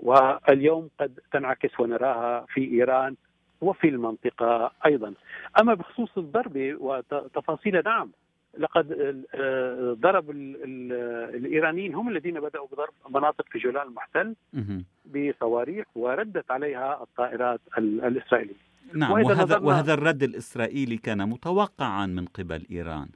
واليوم 0.00 0.88
قد 1.00 1.20
تنعكس 1.32 1.80
ونراها 1.80 2.46
في 2.48 2.72
إيران 2.72 3.14
وفي 3.60 3.88
المنطقة 3.88 4.72
أيضا. 4.86 5.14
أما 5.60 5.74
بخصوص 5.74 6.18
الضربة 6.18 6.74
وتفاصيل 6.74 7.82
نعم 7.84 8.10
لقد 8.58 8.86
ضرب 10.00 10.30
الإيرانيين 10.30 11.94
هم 11.94 12.08
الذين 12.08 12.40
بدأوا 12.40 12.66
بضرب 12.66 12.92
مناطق 13.10 13.48
في 13.48 13.58
جولان 13.58 13.86
المحتل 13.86 14.34
بصواريخ 15.14 15.86
وردت 15.94 16.50
عليها 16.50 17.02
الطائرات 17.02 17.60
الإسرائيلية. 17.78 18.54
نعم 18.94 19.12
وهذا 19.12 19.58
وهذا 19.58 19.94
الرد 19.94 20.22
الإسرائيلي 20.22 20.96
كان 20.96 21.28
متوقعا 21.28 22.06
من 22.06 22.24
قبل 22.24 22.66
إيران. 22.70 23.08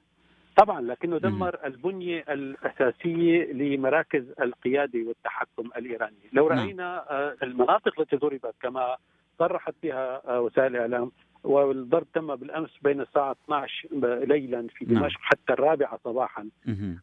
طبعا 0.59 0.81
لكنه 0.81 1.18
دمر 1.18 1.59
البنية 1.64 2.25
الأساسية 2.29 3.53
لمراكز 3.53 4.25
القيادة 4.40 4.99
والتحكم 5.09 5.71
الإيراني. 5.77 6.16
لو 6.33 6.47
رأينا 6.47 7.05
المناطق 7.42 8.01
التي 8.01 8.16
ضربت 8.16 8.55
كما 8.62 8.97
صرحت 9.38 9.75
بها 9.83 10.38
وسائل 10.38 10.77
الإعلام 10.77 11.12
والضرب 11.44 12.07
تم 12.14 12.37
بالأمس 12.37 12.70
بين 12.83 13.01
الساعة 13.01 13.37
12 13.44 13.88
ليلا 14.24 14.66
في 14.74 14.85
نعم. 14.85 15.03
دمشق 15.03 15.20
حتى 15.20 15.53
الرابعة 15.53 15.98
صباحا. 16.05 16.48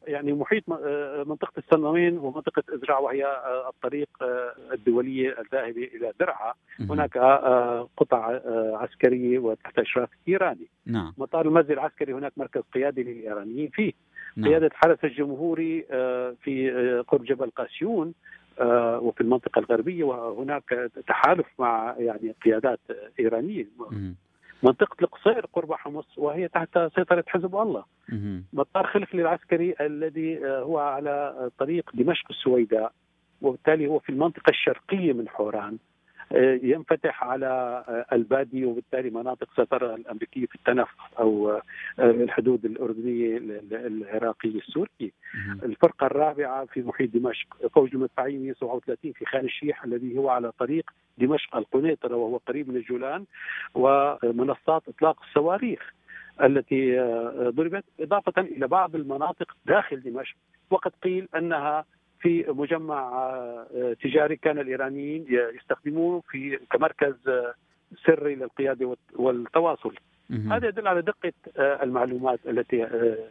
يعني 0.08 0.34
محيط 0.34 0.64
آه، 0.72 1.24
منطقة 1.24 1.52
السنوين 1.58 2.18
ومنطقة 2.18 2.64
إزرع 2.70 3.00
وهي 3.00 3.26
آه، 3.26 3.70
الطريق 3.70 4.10
آه، 4.22 4.54
الدوليه 4.74 5.36
الذاهبه 5.40 5.84
إلى 5.84 6.14
درعا. 6.20 6.54
هناك 6.80 7.18
قطع 7.98 8.40
عسكريه 8.78 9.40
وتحت 9.40 9.80
إشراف 9.80 10.10
إيراني 10.28 10.68
نعم 10.86 11.14
مطار 11.18 11.48
المسجد 11.48 11.72
العسكري 11.72 12.14
هناك 12.14 12.32
مركز 12.38 12.62
قيادي 12.74 13.04
للإيرانيين 13.04 13.70
فيه 13.70 13.94
نعم 14.36 14.50
قيادة 14.50 14.70
حرس 14.74 14.98
الجمهوري 15.04 15.82
في 16.44 17.04
قرب 17.08 17.24
جبل 17.24 17.50
قاسيون 17.50 18.14
وفي 19.02 19.22
المنطقة 19.22 19.60
الغربية 19.60 20.04
وهناك 20.04 20.92
تحالف 21.08 21.48
مع 21.60 21.96
يعني 21.98 22.36
قيادات 22.46 22.80
آه، 22.90 23.10
ايرانيه. 23.20 23.68
منطقة 24.64 24.96
القصير 25.02 25.46
قرب 25.54 25.74
حمص 25.74 26.18
وهي 26.18 26.48
تحت 26.48 26.80
سيطرة 26.96 27.24
حزب 27.28 27.56
الله. 27.56 27.84
مطار 28.54 28.88
خلفلي 28.88 29.22
العسكري 29.22 29.76
الذي 29.82 30.46
آه، 30.46 30.60
هو 30.62 30.78
على 30.80 31.50
طريق 31.60 31.92
دمشق 31.94 32.26
السويداء 32.30 32.92
وبالتالي 33.42 33.88
هو 33.88 34.00
في 34.00 34.10
المنطقة 34.10 34.50
الشرقية 34.50 35.14
من 35.14 35.30
حوران 35.30 35.74
آه، 35.74 35.78
ينفتح 36.64 37.24
على 37.24 37.48
آه، 37.88 38.16
البادي 38.16 38.66
وبالتالي 38.66 39.10
مناطق 39.10 39.48
سيطرة 39.56 39.96
الأمريكية 39.96 40.46
في 40.46 40.56
التنف 40.56 40.88
أو 41.20 41.50
آه، 41.52 41.62
الحدود 42.00 42.66
الأردنية 42.66 43.38
ال- 43.38 43.52
ال- 43.52 44.04
العراقية 44.04 44.60
السورية 44.60 45.12
مهم. 45.36 45.60
الفرقة 45.64 46.06
الرابعة 46.08 46.66
في 46.66 46.82
محيط 46.82 47.10
دمشق 47.14 47.68
فوج 47.68 47.90
المدفعية 47.96 48.38
137 48.38 49.12
في 49.14 49.26
خان 49.26 49.46
الشيح 49.46 49.84
الذي 49.84 50.18
هو 50.18 50.30
على 50.30 50.52
طريق 50.52 50.92
دمشق 51.18 51.56
القنيطرة 51.58 52.16
وهو 52.16 52.38
قريب 52.38 52.70
من 52.70 52.76
الجولان 52.76 53.26
ومنصات 53.76 54.84
إطلاق 54.90 55.22
الصواريخ 55.24 55.94
التي 56.44 57.00
آه، 57.00 57.50
ضربت 57.56 57.84
إضافة 58.00 58.42
إلى 58.42 58.68
بعض 58.68 58.96
المناطق 58.96 59.56
داخل 59.66 60.02
دمشق 60.02 60.36
وقد 60.70 60.92
قيل 61.04 61.28
أنها 61.36 61.86
في 62.20 62.46
مجمع 62.48 63.10
آه، 63.76 63.96
تجاري 64.04 64.36
كان 64.36 64.60
الإيرانيين 64.60 65.26
يستخدموه 65.30 66.22
في 66.30 66.58
كمركز 66.72 67.28
آه، 67.28 67.54
سري 68.06 68.36
للقيادة 68.36 68.86
والت- 68.86 69.20
والتواصل. 69.20 69.96
هذا 70.52 70.68
يدل 70.68 70.88
على 70.88 71.02
دقة 71.02 71.34
آه، 71.58 71.84
المعلومات 71.84 72.40
التي 72.48 72.88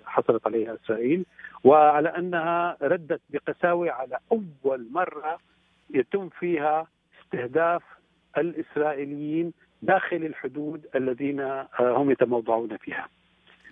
حصلت 0.07 0.47
عليها 0.47 0.75
إسرائيل 0.75 1.25
وعلى 1.65 2.09
أنها 2.09 2.77
ردت 2.83 3.21
بقساوة 3.31 3.91
على 3.91 4.19
أول 4.33 4.87
مرة 4.93 5.39
يتم 5.95 6.29
فيها 6.29 6.87
استهداف 7.23 7.83
الإسرائيليين 8.39 9.53
داخل 9.83 10.17
الحدود 10.17 10.87
الذين 10.95 11.41
هم 11.81 12.11
يتموضعون 12.11 12.77
فيها 12.77 13.09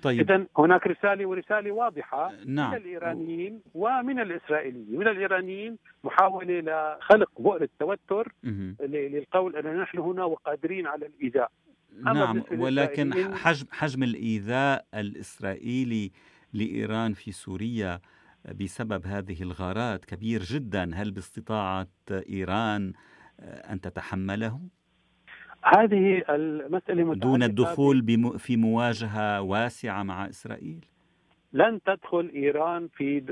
طيب. 0.02 0.30
إذا 0.30 0.46
هناك 0.58 0.86
رسالة 0.86 1.26
ورسالة 1.26 1.72
واضحة 1.72 2.30
من 2.46 2.54
نعم. 2.54 2.74
الإيرانيين 2.74 3.60
ومن 3.74 4.20
الإسرائيليين. 4.20 4.98
من 4.98 5.08
الإيرانيين 5.08 5.78
محاولة 6.04 6.60
لخلق 6.60 7.30
بؤرة 7.40 7.68
توتر 7.80 8.32
مهم. 8.42 8.76
ل- 8.80 9.12
للقول 9.12 9.56
أننا 9.56 9.82
نحن 9.82 9.98
هنا 9.98 10.24
وقادرين 10.24 10.86
على 10.86 11.06
الإيذاء. 11.06 11.50
نعم 12.04 12.42
ولكن 12.58 13.34
حجم 13.34 13.66
حجم 13.72 14.02
الإيذاء 14.02 14.84
الإسرائيلي 14.94 16.10
لإيران 16.52 17.12
في 17.12 17.32
سوريا 17.32 18.00
بسبب 18.60 19.06
هذه 19.06 19.42
الغارات 19.42 20.04
كبير 20.04 20.42
جدا. 20.42 20.90
هل 20.94 21.10
باستطاعة 21.10 21.88
إيران 22.10 22.92
أن 23.40 23.80
تتحمله؟ 23.80 24.60
هذه 25.64 26.22
المسألة 26.28 27.14
دون 27.14 27.42
الدخول 27.42 28.00
بم- 28.00 28.36
في 28.38 28.56
مواجهة 28.56 29.42
واسعة 29.42 30.02
مع 30.02 30.28
إسرائيل 30.28 30.84
لن 31.52 31.80
تدخل 31.82 32.30
إيران 32.34 32.88
في 32.96 33.22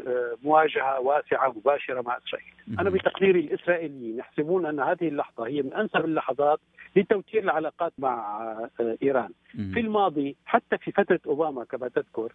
مواجهة 0.42 1.00
واسعة 1.00 1.48
مباشرة 1.56 2.00
مع 2.02 2.16
إسرائيل. 2.16 2.52
أنا 2.68 2.82
مهم. 2.90 2.98
بتقديري 2.98 3.40
الإسرائيليين 3.40 4.18
يحسبون 4.18 4.66
أن 4.66 4.80
هذه 4.80 5.08
اللحظة 5.08 5.46
هي 5.46 5.62
من 5.62 5.72
أنسب 5.74 6.04
اللحظات 6.04 6.60
لتوتير 6.96 7.42
العلاقات 7.42 7.92
مع 7.98 8.42
آه، 8.80 8.96
إيران. 9.02 9.30
مهم. 9.54 9.70
في 9.72 9.80
الماضي 9.80 10.36
حتى 10.46 10.78
في 10.78 10.92
فترة 10.92 11.20
أوباما 11.26 11.64
كما 11.64 11.88
تذكر 11.88 12.32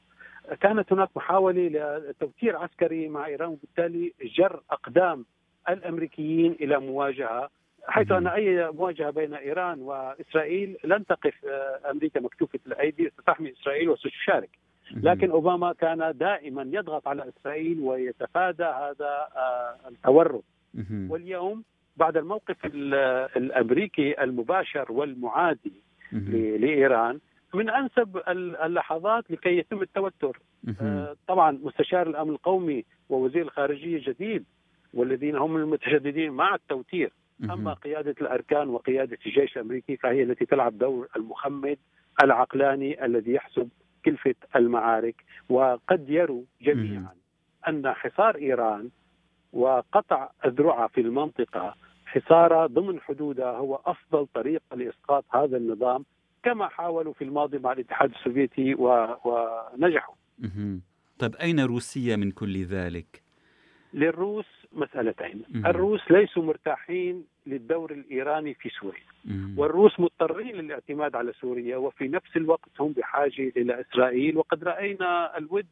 كانت 0.62 0.94
هناك 0.94 1.10
محاولة 1.16 1.68
لتوتير 2.10 2.58
عسكري 2.58 3.08
مع 3.10 3.26
إيران 3.26 3.50
وبالتالي 3.50 4.14
جر 4.38 4.62
أقدام 4.72 5.26
الأمريكيين 5.70 6.52
إلى 6.52 6.80
مواجهة 6.80 7.50
حيث. 7.88 8.12
أن 8.12 8.28
أي 8.28 8.72
مواجهة 8.72 9.10
بين 9.10 9.34
إيران 9.34 9.82
وإسرائيل 9.82 10.78
لن 10.84 11.06
تقف 11.06 11.46
آه، 11.46 11.92
أمريكا 11.92 12.20
مكتوفة 12.20 12.60
الأيدي 12.68 13.10
ستحمي 13.10 13.52
إسرائيل 13.52 13.90
وستشارك. 13.90 14.50
لكن 14.92 15.32
أوباما 15.32 15.74
كان 15.74 16.18
دائما 16.18 16.62
يضغط 16.72 17.08
على 17.08 17.30
إسرائيل 17.30 17.80
ويتفادى 17.80 18.64
هذا 18.64 19.28
آه، 19.36 19.76
التورط. 19.88 20.44
واليوم 21.10 21.64
بعد 21.98 22.18
الموقف 22.18 22.66
ال- 22.66 22.94
الأمريكي 23.38 24.24
المباشر 24.24 24.92
والمعادي 24.92 25.74
لإيران 26.58 27.20
من 27.54 27.70
أنسب 27.70 28.18
ال- 28.18 28.56
اللحظات 28.56 29.32
لكي 29.32 29.58
يتم 29.58 29.82
التوتر. 29.82 30.40
آه، 30.82 31.16
طبعا 31.28 31.60
مستشار 31.64 32.08
الأمن 32.10 32.30
القومي 32.30 32.86
ووزير 33.10 33.42
الخارجية 33.42 34.02
جديد 34.12 34.44
والذين 34.94 35.36
هم 35.36 35.56
المتشددين 35.58 36.32
مع 36.32 36.56
التوتير 36.56 37.12
أما. 37.44 37.74
قيادة 37.74 38.16
الأركان 38.22 38.70
وقيادة 38.70 39.18
الجيش 39.26 39.58
الأمريكي 39.58 39.98
فهي 39.98 40.24
التي 40.24 40.46
تلعب 40.46 40.78
دور 40.78 41.08
المخمد 41.16 41.78
العقلاني 42.24 43.06
الذي 43.06 43.32
يحسب 43.32 43.70
كلفة 44.06 44.36
المعارك 44.56 45.16
وقد 45.50 46.10
يروا 46.10 46.44
جميعا 46.62 47.16
أن 47.68 47.94
حصار 47.94 48.36
إيران 48.36 48.90
وقطع 49.54 50.30
اذرعها 50.46 50.88
في 50.88 51.02
المنطقة 51.02 51.76
حصارها 52.06 52.66
ضمن 52.68 53.00
حدودها 53.02 53.52
هو 53.58 53.80
أفضل 53.86 54.28
طريقه 54.28 54.76
لإسقاط 54.76 55.26
هذا 55.30 55.58
النظام 55.58 56.06
كما 56.44 56.68
حاولوا 56.68 57.14
في 57.14 57.24
الماضي 57.24 57.58
مع 57.58 57.72
الاتحاد 57.72 58.12
السوفيتي 58.12 58.76
و... 58.76 59.18
ونجحوا. 59.26 60.16
طيب 61.20 61.36
أين 61.36 61.60
روسيا 61.60 62.16
من 62.16 62.32
كل 62.32 62.64
ذلك؟ 62.64 63.24
للروس 63.94 64.46
مسألتين 64.76 65.44
مهم. 65.50 65.66
الروس 65.66 66.12
ليسوا 66.12 66.44
مرتاحين 66.44 67.26
للدور 67.48 67.92
الإيراني 67.92 68.54
في 68.54 68.70
سوريا 68.70 69.04
مهم. 69.26 69.60
والروس 69.60 70.00
مضطرين 70.00 70.56
للاعتماد 70.56 71.16
على 71.16 71.34
سوريا 71.34 71.78
وفي 71.78 72.08
نفس 72.08 72.38
الوقت 72.38 72.70
هم 72.80 72.92
بحاجة 72.92 73.52
إلى 73.58 73.82
إسرائيل 73.82 74.38
وقد 74.38 74.64
رأينا 74.64 75.38
الود 75.38 75.66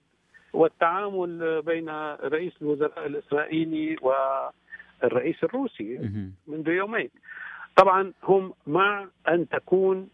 والتعامل 0.53 1.61
بين 1.61 1.89
رئيس 2.23 2.53
الوزراء 2.61 3.05
الإسرائيلي 3.05 3.95
والرئيس 4.01 5.43
الروسي 5.43 5.97
مهم. 5.97 6.33
منذ 6.47 6.67
يومين 6.69 7.09
طبعا 7.75 8.13
هم 8.23 8.53
مع 8.67 9.07
أن 9.27 9.49
تكون 9.49 10.09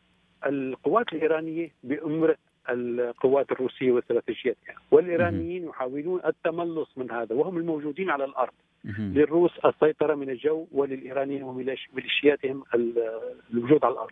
القوات 0.45 1.13
الإيرانية 1.13 1.71
بأمرة 1.83 2.35
القوات 2.69 3.51
الروسية 3.51 3.91
واستراتيجيتها 3.91 4.75
والإيرانيين 4.91 5.63
يحاولون 5.67 6.21
التملص 6.25 6.97
من 6.97 7.11
هذا 7.11 7.35
وهم 7.35 7.57
الموجودين 7.57 8.09
على 8.09 8.25
الأرض 8.25 8.51
مهم. 8.51 8.68
للروس 8.85 9.59
السيطرة 9.65 10.15
من 10.15 10.29
الجو 10.29 10.67
وللإيرانيين 10.71 11.43
وميليشياتهم 11.43 12.63
ال- 12.75 13.19
الوجود 13.53 13.85
على 13.85 13.93
الأرض. 13.93 14.11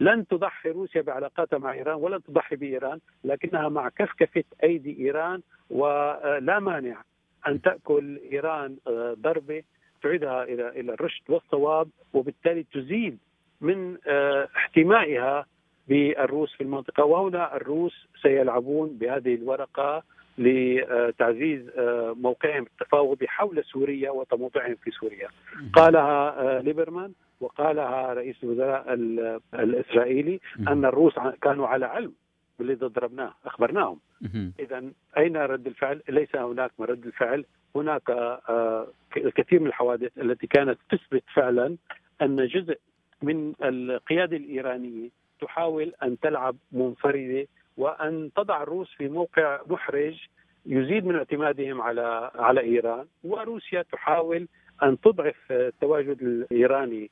لن 0.00 0.26
تضحي 0.26 0.68
روسيا 0.70 1.02
بعلاقاتها 1.02 1.58
مع 1.58 1.72
إيران 1.72 1.94
ولن 1.94 2.22
تضحي 2.22 2.56
بإيران 2.56 2.98
لكنها 3.24 3.68
مع 3.68 3.88
كفكفة 3.88 4.44
أيدي 4.64 4.98
إيران 5.04 5.40
ولا 5.70 6.58
مانع 6.60 7.02
أن 7.48 7.60
تأكل 7.62 8.20
إيران 8.32 8.76
آه، 8.86 9.16
ضربة 9.20 9.62
تعيدها 10.02 10.42
إلى 10.42 10.68
إلى 10.68 10.92
الرشد 10.94 11.22
والصواب 11.28 11.88
وبالتالي 12.12 12.62
تزيد 12.72 13.18
من 13.60 13.96
آه، 14.06 14.48
احتمائها 14.56 15.46
بالروس 15.88 16.54
في 16.54 16.60
المنطقة. 16.60 17.04
وهنا 17.04 17.56
الروس 17.56 18.08
سيلعبون 18.22 18.88
بهذه 18.98 19.34
الورقة 19.34 20.02
لتعزيز 20.38 21.68
آه، 21.78 22.16
موقعهم 22.20 22.62
التفاوضي 22.62 23.28
حول 23.28 23.64
سوريا 23.64 24.10
وتموضعهم 24.10 24.74
في 24.74 24.90
سوريا. 24.90 25.28
قالها 25.72 26.40
آه، 26.40 26.60
ليبرمان 26.60 27.12
وقالها 27.40 28.12
رئيس 28.14 28.36
الوزراء 28.44 28.94
ال- 28.94 29.40
الإسرائيلي 29.54 30.40
أن 30.68 30.84
الروس 30.84 31.14
كانوا 31.42 31.66
على 31.66 31.86
علم 31.86 32.12
بالذي 32.58 32.74
ضربناه 32.86 33.34
أخبرناهم. 33.46 33.98
مهم. 34.20 34.52
إذا 34.60 34.84
أين 35.18 35.36
رد 35.36 35.66
الفعل؟ 35.66 36.02
ليس 36.08 36.36
هناك 36.36 36.70
من 36.78 36.86
رد 36.86 37.06
الفعل. 37.06 37.44
هناك 37.76 38.10
آه، 38.10 38.86
الكثير 39.16 39.60
من 39.60 39.66
الحوادث 39.66 40.18
التي 40.18 40.46
كانت 40.46 40.78
تثبت 40.90 41.22
فعلا 41.34 41.76
أن 42.22 42.46
جزء 42.46 42.78
من 43.22 43.52
القيادة 43.62 44.36
الإيرانية 44.36 45.08
تحاول 45.40 45.92
أن 46.02 46.18
تلعب 46.20 46.56
منفردة 46.72 47.46
وأن 47.78 48.30
تضع 48.36 48.62
الروس 48.62 48.94
في 48.94 49.08
موقع 49.08 49.60
محرج 49.66 50.26
يزيد 50.66 51.04
من 51.06 51.14
اعتمادهم 51.16 51.80
على 51.80 52.30
على 52.34 52.60
إيران 52.60 53.06
وروسيا 53.24 53.82
تحاول 53.82 54.48
أن 54.82 55.00
تضعف 55.00 55.36
التواجد 55.50 56.22
الإيراني 56.22 57.10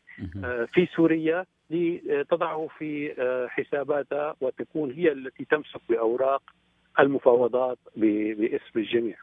في 0.72 0.86
سوريا 0.96 1.44
لتضعه 1.70 2.68
في 2.78 3.14
حساباتها 3.48 4.34
وتكون 4.40 4.90
هي 4.90 5.12
التي 5.12 5.44
تمسك 5.44 5.80
بأوراق 5.88 6.42
المفاوضات 7.00 7.78
باسم 7.96 8.76
الجميع. 8.76 9.16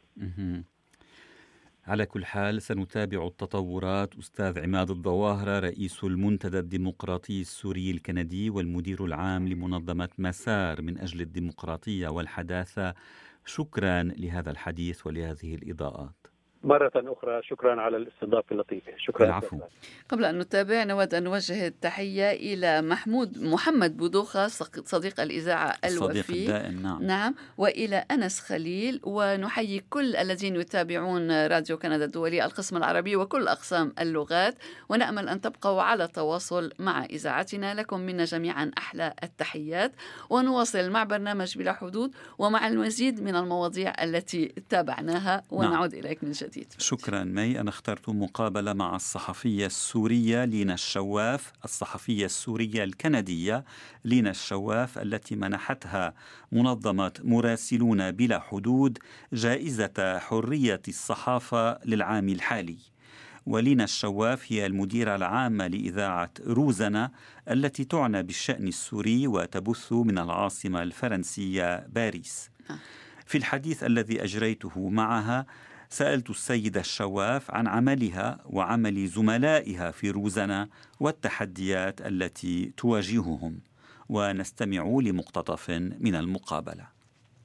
على 1.88 2.06
كل 2.06 2.26
حال 2.26 2.62
سنتابع 2.62 3.28
التطورات. 3.28 4.16
أستاذ 4.16 4.60
عماد 4.60 4.90
الظواهرة 4.92 5.60
رئيس 5.60 6.04
المنتدى 6.04 6.60
الديمقراطي 6.60 7.42
السوري 7.42 7.92
الكندي 7.92 8.50
والمدير 8.50 9.06
العام 9.06 9.48
لمنظمة 9.48 10.10
مسار 10.18 10.82
من 10.82 10.98
أجل 10.98 11.22
الديمقراطية 11.22 12.08
والحداثة. 12.08 12.94
شكرا 13.46 14.04
لهذا 14.04 14.52
الحديث 14.52 15.08
ولهذه 15.08 15.56
الإضاءات. 15.56 16.33
مرة 16.64 16.92
أخرى 16.96 17.44
شكرا 17.44 17.82
على 17.82 17.98
الاستضافة 17.98 18.46
اللطيفة. 18.52 18.92
شكرا. 18.98 19.26
العفو. 19.26 19.60
قبل 20.10 20.26
أن 20.26 20.40
نتابع 20.40 20.84
نود 20.84 21.14
أن 21.14 21.24
نوجه 21.24 21.68
التحية 21.68 22.32
إلى 22.32 22.82
محمود 22.82 23.44
محمد 23.44 23.98
بودوخة 23.98 24.48
صديق 24.86 25.20
الإذاعة 25.20 25.76
الوفي. 25.86 26.22
صديق 26.22 26.32
الدائم 26.32 26.82
نعم. 26.82 27.04
نعم. 27.04 27.36
وإلى 27.58 28.06
أنس 28.12 28.40
خليل 28.40 29.00
ونحيي 29.04 29.84
كل 29.90 30.16
الذين 30.16 30.56
يتابعون 30.56 31.48
راديو 31.48 31.78
كندا 31.78 32.06
الدولي 32.06 32.46
القسم 32.46 32.78
العربي 32.78 33.16
وكل 33.16 33.48
أقسام 33.48 33.94
اللغات. 34.00 34.56
ونأمل 34.90 35.30
أن 35.30 35.42
تبقوا 35.42 35.82
على 35.82 36.08
تواصل 36.08 36.72
مع 36.80 37.06
إذاعتنا. 37.06 37.74
لكم 37.74 38.00
منا 38.00 38.26
جميعا 38.26 38.72
أحلى 38.78 39.14
التحيات. 39.24 39.92
ونواصل 40.30 40.90
مع 40.90 41.04
برنامج 41.04 41.58
بلا 41.58 41.74
حدود 41.74 42.12
ومع 42.38 42.68
المزيد 42.68 43.24
من 43.24 43.36
المواضيع 43.36 44.04
التي 44.04 44.46
تابعناها. 44.70 45.44
ونعود 45.52 45.96
نعم. 45.96 46.06
إليك 46.06 46.24
من 46.24 46.32
جديد. 46.32 46.53
جديد 46.54 46.74
شكرا 46.78 47.24
مي. 47.24 47.60
أنا 47.60 47.70
اخترت 47.70 48.10
مقابلة 48.10 48.74
مع 48.74 48.96
الصحفية 48.96 49.66
السورية 49.66 50.46
لينا 50.46 50.74
الشواف 50.74 51.52
الصحفية 51.66 52.26
السورية 52.26 52.84
الكندية 52.84 53.66
لينا 54.06 54.30
الشواف 54.30 54.98
التي 54.98 55.36
منحتها 55.36 56.14
منظمة 56.52 57.14
مراسلون 57.24 58.12
بلا 58.12 58.40
حدود 58.40 58.98
جائزة 59.34 60.20
حرية 60.20 60.82
الصحافة 60.88 61.80
للعام 61.86 62.30
الحالي. 62.30 62.78
ولينا 63.46 63.84
الشواف 63.84 64.52
هي 64.52 64.66
المديرة 64.66 65.16
العامة 65.16 65.68
لإذاعة 65.68 66.32
روزنا 66.48 67.12
التي 67.52 67.84
تعنى 67.84 68.24
بالشأن 68.24 68.68
السوري 68.68 69.28
وتبث 69.28 69.94
من 69.94 70.18
العاصمة 70.18 70.84
الفرنسية 70.84 71.88
باريس. 71.88 72.50
آه. 72.70 72.78
في 73.26 73.38
الحديث 73.38 73.84
الذي 73.84 74.24
أجريته 74.24 74.90
معها 74.90 75.46
سألت 75.94 76.30
السيدة 76.30 76.80
الشواف 76.80 77.52
عن 77.52 77.68
عملها 77.68 78.38
وعمل 78.46 79.08
زملائها 79.08 79.92
في 79.92 80.10
روزنا 80.10 80.68
والتحديات 81.00 82.02
التي 82.02 82.74
تواجههم 82.78 83.60
ونستمع 84.10 85.00
لمقتطف 85.02 85.70
من 86.00 86.16
المقابلة 86.16 86.84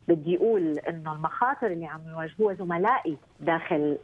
بدي 0.09 0.37
أقول 0.37 0.79
إنه 0.79 1.13
المخاطر 1.13 1.67
اللي 1.67 1.87
عم 1.87 2.01
يواجهوها 2.09 2.55
زملائي 2.55 3.17
داخل 3.41 3.99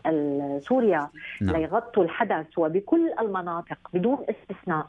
سوريا 0.68 1.08
نعم. 1.40 1.56
ليغطوا 1.56 2.04
الحدث 2.04 2.58
وبكل 2.58 3.12
المناطق 3.20 3.78
بدون 3.94 4.18
استثناء 4.30 4.86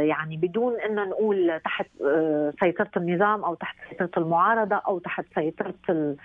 يعني 0.00 0.36
بدون 0.36 0.80
إن 0.80 0.94
نقول 0.94 1.60
تحت 1.64 1.86
آه 2.04 2.52
سيطرة 2.60 2.90
النظام 2.96 3.44
أو 3.44 3.54
تحت 3.54 3.76
سيطرة 3.90 4.10
المعارضة 4.22 4.76
أو 4.76 4.98
تحت 4.98 5.24
سيطرة 5.34 5.74
آه 5.90 6.16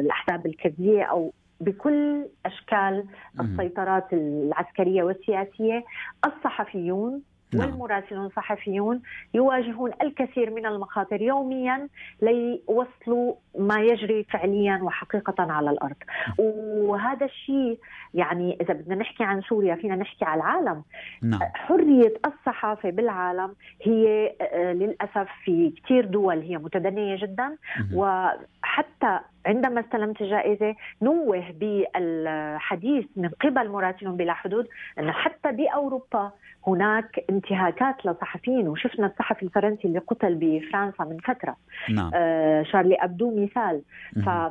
الأحزاب 0.00 0.46
الكردية 0.46 1.02
أو 1.02 1.32
بكل 1.60 2.26
أشكال 2.46 3.04
السيطرات 3.40 4.12
العسكرية 4.12 5.02
والسياسية 5.02 5.84
الصحفيون. 6.26 7.22
والمراسلون 7.60 8.26
الصحفيون 8.26 9.02
يواجهون 9.34 9.90
الكثير 10.02 10.50
من 10.50 10.66
المخاطر 10.66 11.22
يوميا 11.22 11.88
ليوصلوا 12.22 13.34
ما 13.58 13.80
يجري 13.80 14.24
فعليا 14.24 14.78
وحقيقة 14.82 15.52
على 15.52 15.70
الأرض. 15.70 15.96
وهذا 16.38 17.26
الشيء 17.26 17.78
يعني 18.14 18.58
إذا 18.60 18.74
بدنا 18.74 18.94
نحكي 18.94 19.24
عن 19.24 19.40
سوريا 19.40 19.74
فينا 19.74 19.96
نحكي 19.96 20.24
على 20.24 20.40
العالم. 20.40 20.82
نعم. 21.22 21.40
حرية 21.54 22.14
الصحافة 22.26 22.90
بالعالم 22.90 23.54
هي 23.82 24.34
آه، 24.40 24.72
للأسف 24.72 25.28
في 25.44 25.70
كثير 25.84 26.04
دول 26.04 26.38
هي 26.40 26.58
متدنية 26.58 27.16
جدا. 27.16 27.56
وحتى 27.94 29.20
عندما 29.46 29.80
استلمت 29.80 30.20
الجائزة 30.20 30.74
نوه 31.02 31.44
بالحديث 31.50 33.04
من 33.16 33.28
قبل 33.28 33.68
مراسلون 33.68 34.16
بلا 34.16 34.32
حدود 34.32 34.68
أنه 34.98 35.12
حتى 35.12 35.52
بأوروبا 35.52 36.30
هناك 36.66 37.24
انتهاكات 37.30 38.06
لصحفيين 38.06 38.68
وشفنا 38.68 39.06
الصحفي 39.06 39.42
الفرنسي 39.42 39.88
اللي 39.88 39.98
قتل 39.98 40.34
بفرنسا 40.34 41.04
من 41.04 41.18
فترة 41.18 41.56
نعم. 41.90 42.10
آه 42.14 42.62
شارلي 42.62 42.94
أبدو 42.94 43.44
مثال. 43.44 43.82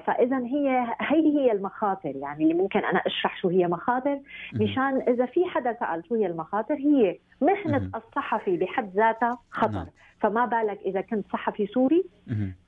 فإذا 0.05 0.37
هي 0.37 0.87
هي 1.01 1.37
هي 1.37 1.51
المخاطر 1.51 2.15
يعني 2.15 2.43
اللي 2.43 2.53
ممكن 2.53 2.79
أنا 2.79 2.99
أشرح 2.99 3.37
شو 3.41 3.49
هي 3.49 3.67
مخاطر. 3.67 4.19
مشان 4.53 5.01
إذا 5.07 5.25
في 5.25 5.45
حدا 5.45 5.77
سأل 5.79 6.03
شو 6.09 6.15
هي 6.15 6.25
المخاطر 6.25 6.75
هي 6.75 7.17
مهنة 7.41 7.89
الصحفي 7.95 8.57
بحد 8.57 8.91
ذاتها 8.95 9.37
خطر. 9.51 9.71
نعم. 9.71 9.87
فما 10.23 10.45
بالك 10.45 10.79
إذا 10.85 11.01
كنت 11.01 11.25
صحفي 11.33 11.67
سوري؟ 11.67 12.03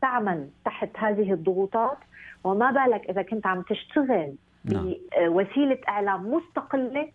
تعمل 0.01 0.49
تحت 0.65 0.89
هذه 0.97 1.33
الضغوطات 1.33 1.97
وما 2.43 2.71
بالك 2.71 3.09
إذا 3.09 3.21
كنت 3.21 3.47
عم 3.47 3.61
تشتغل 3.61 4.35
نعم. 4.65 4.93
بوسيلة 5.17 5.77
إعلام 5.89 6.33
مستقلة 6.33 7.09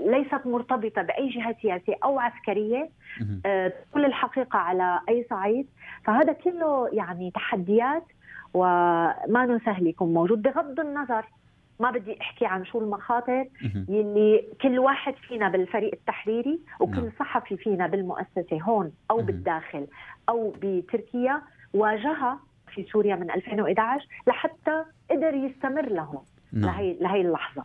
ليست 0.00 0.46
مرتبطة 0.46 1.02
بأي 1.02 1.28
جهة 1.28 1.56
سياسية 1.62 1.94
أو 2.04 2.18
عسكرية 2.18 2.90
آه، 3.46 3.72
كل 3.94 4.04
الحقيقة 4.04 4.58
على 4.58 5.00
أي 5.08 5.26
صعيد. 5.30 5.66
فهذا 6.04 6.32
كله 6.32 6.88
يعني 6.92 7.30
تحديات 7.30 8.04
وما 8.54 9.60
سهل 9.64 9.86
يكون 9.86 10.14
موجود 10.14 10.42
بغض 10.42 10.80
النظر. 10.80 11.24
ما 11.82 11.90
بدي 11.90 12.20
أحكي 12.20 12.46
عن 12.46 12.64
شو 12.64 12.78
المخاطر 12.78 13.48
يلي 13.88 14.44
كل 14.62 14.78
واحد 14.78 15.14
فينا 15.14 15.48
بالفريق 15.48 15.90
التحريري 15.94 16.60
وكل 16.80 17.00
نعم. 17.02 17.10
صحفي 17.18 17.56
فينا 17.56 17.86
بالمؤسسة 17.86 18.60
هون 18.62 18.92
أو 19.10 19.22
بالداخل 19.22 19.86
أو 20.28 20.54
بتركيا 20.62 21.42
واجهها 21.74 22.40
في 22.74 22.84
سوريا 22.92 23.16
من 23.16 23.30
2011 23.30 24.06
لحتى 24.26 24.84
قدر 25.10 25.34
يستمر 25.34 25.88
لهون 25.88 26.24
نعم. 26.52 26.64
لهي 26.64 26.96
لهي 27.00 27.20
اللحظة 27.20 27.64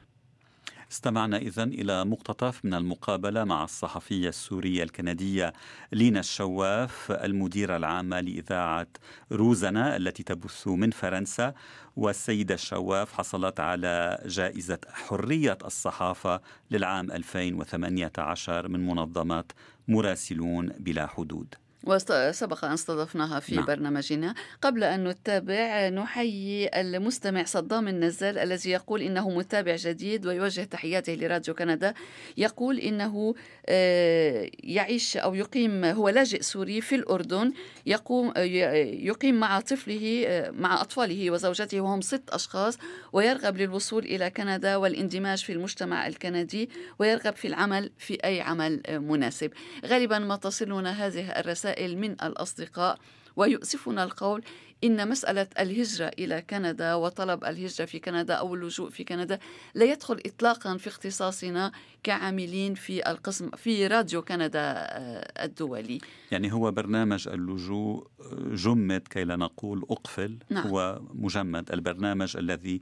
استمعنا 0.92 1.38
إذا 1.38 1.64
إلى 1.64 2.06
مقتطف 2.06 2.66
من 2.66 2.74
المقابلة 2.74 3.44
مع 3.44 3.64
الصحفية 3.64 4.30
السورية 4.30 4.84
الكندية 4.84 5.54
لينا 5.92 6.20
الشواف 6.20 7.12
المديرة 7.12 7.78
العامة 7.78 8.20
لإذاعة 8.20 8.88
روزنا 9.32 9.96
التي 9.96 10.24
تبث 10.24 10.68
من 10.68 10.92
فرنسا 10.92 11.54
والسيدة 11.96 12.56
الشواف 12.56 13.14
حصلت 13.14 13.60
على 13.60 14.24
جائزة 14.26 14.80
حرية 14.90 15.58
الصحافة 15.66 16.42
للعام 16.72 17.12
2018 17.12 18.68
من 18.68 18.88
منظمة 18.88 19.46
مراسلون 19.88 20.68
بلا 20.80 21.08
حدود. 21.08 21.56
وسبق 21.88 22.66
أن 22.66 22.72
استضفناها 22.72 23.40
في 23.40 23.56
نعم. 23.56 23.66
برنامجنا. 23.66 24.34
قبل 24.62 24.84
أن 24.84 25.08
نتابع 25.08 25.90
نحيي 25.90 26.70
المستمع 26.82 27.44
صدام 27.44 27.88
النزال 27.88 28.38
الذي 28.38 28.70
يقول 28.70 29.02
إنه 29.02 29.30
متابع 29.30 29.76
جديد 29.76 30.26
ويوجه 30.26 30.64
تحياته 30.64 31.14
لراديو 31.14 31.54
كندا. 31.54 31.94
يقول 32.38 32.80
إنه 32.80 33.36
آه، 33.66 34.50
يعيش 34.64 35.18
أو 35.18 35.36
يقيم 35.36 35.86
هو 35.86 36.10
لاجئ 36.10 36.42
سوري 36.42 36.82
في 36.82 36.96
الأردن. 36.96 37.54
يقوم 37.86 38.34
يقيم 38.38 39.40
مع 39.40 39.60
طفله 39.60 40.24
آه، 40.28 40.52
مع 40.52 40.82
أطفاله 40.82 41.32
وزوجته 41.32 41.82
وهم 41.82 42.02
ست 42.02 42.30
أشخاص 42.30 42.78
ويرغب 43.14 43.58
للوصول 43.58 44.06
إلى 44.06 44.30
كندا 44.30 44.76
والاندماج 44.76 45.44
في 45.44 45.54
المجتمع 45.54 46.08
الكندي 46.08 46.70
ويرغب 47.00 47.36
في 47.36 47.48
العمل 47.48 47.92
في 47.98 48.18
أي 48.24 48.42
عمل 48.42 48.82
مناسب. 48.90 49.52
غالبا 49.86 50.20
ما 50.20 50.36
تصلنا 50.36 51.08
هذه 51.08 51.30
الرسائل 51.40 51.77
رسائل 51.78 51.98
من 51.98 52.12
الأصدقاء 52.12 53.00
ويؤسفنا 53.36 54.04
القول 54.04 54.44
إن 54.84 55.10
مسألة 55.10 55.48
الهجرة 55.60 56.12
إلى 56.20 56.42
كندا 56.42 56.96
وطلب 56.96 57.44
الهجرة 57.44 57.86
في 57.86 58.00
كندا 58.00 58.34
أو 58.34 58.56
اللجوء 58.56 58.90
في 58.90 59.04
كندا 59.04 59.40
لا 59.76 59.86
يدخل 59.86 60.22
إطلاقا 60.26 60.78
في 60.78 60.88
اختصاصنا 60.88 61.72
كعاملين 62.04 62.74
في 62.74 63.10
القسم 63.10 63.50
في 63.50 63.88
راديو 63.88 64.22
كندا 64.22 64.60
آه، 64.62 65.46
الدولي 65.46 66.00
يعني 66.32 66.54
هو 66.54 66.72
برنامج 66.72 67.28
اللجوء 67.28 68.08
جمد 68.54 69.08
كي 69.10 69.24
لا 69.24 69.36
نقول 69.36 69.86
أقفل 69.90 70.38
نعم. 70.50 70.68
هو 70.68 71.02
مجمد 71.14 71.72
البرنامج 71.72 72.38
الذي 72.38 72.82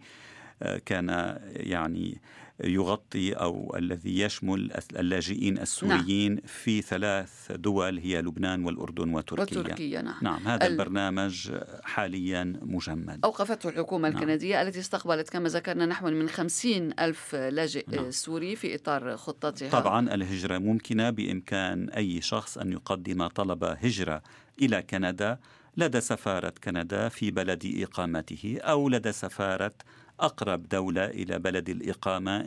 كان 0.86 1.39
يعني 1.45 2.21
يغطي 2.63 3.33
أو 3.33 3.75
الذي 3.77 4.19
يشمل 4.19 4.71
اللاجئين 4.99 5.57
السوريين 5.57 6.31
نعم. 6.31 6.43
في 6.45 6.81
ثلاث 6.81 7.51
دول 7.51 7.99
هي 7.99 8.21
لبنان 8.21 8.65
والأردن 8.65 9.13
وتركيا. 9.13 9.59
وتركيا 9.59 10.01
نعم. 10.01 10.15
نعم 10.21 10.47
هذا 10.47 10.67
ال... 10.67 10.71
البرنامج 10.71 11.51
حاليا 11.83 12.60
مجمد. 12.62 13.19
أوقفته 13.23 13.69
الحكومة 13.69 14.10
نعم. 14.10 14.17
الكندية 14.17 14.62
التي 14.62 14.79
استقبلت 14.79 15.29
كما 15.29 15.49
ذكرنا 15.49 15.85
نحو 15.85 16.10
من 16.10 16.29
خمسين 16.29 16.93
ألف 16.99 17.35
لاجئ 17.35 17.85
نعم. 17.95 18.12
سوري 18.12 18.56
في 18.56 18.75
إطار 18.75 19.17
خطتها. 19.17 19.69
طبعا 19.69 20.13
الهجرة 20.13 20.58
ممكنة 20.58 21.10
بإمكان 21.10 21.89
أي 21.89 22.21
شخص 22.21 22.58
أن 22.58 22.71
يقدم 22.71 23.27
طلب 23.27 23.63
هجرة 23.63 24.21
إلى 24.62 24.81
كندا 24.81 25.39
لدى 25.77 26.01
سفارة 26.01 26.53
كندا 26.63 27.10
في 27.10 27.31
بلد 27.31 27.83
إقامته 27.83 28.58
أو 28.62 28.89
لدى 28.89 29.12
سفارة 29.12 29.73
أقرب 30.19 30.69
دولة 30.69 31.05
إلى 31.05 31.39
بلد 31.39 31.69
الإقامة 31.69 32.39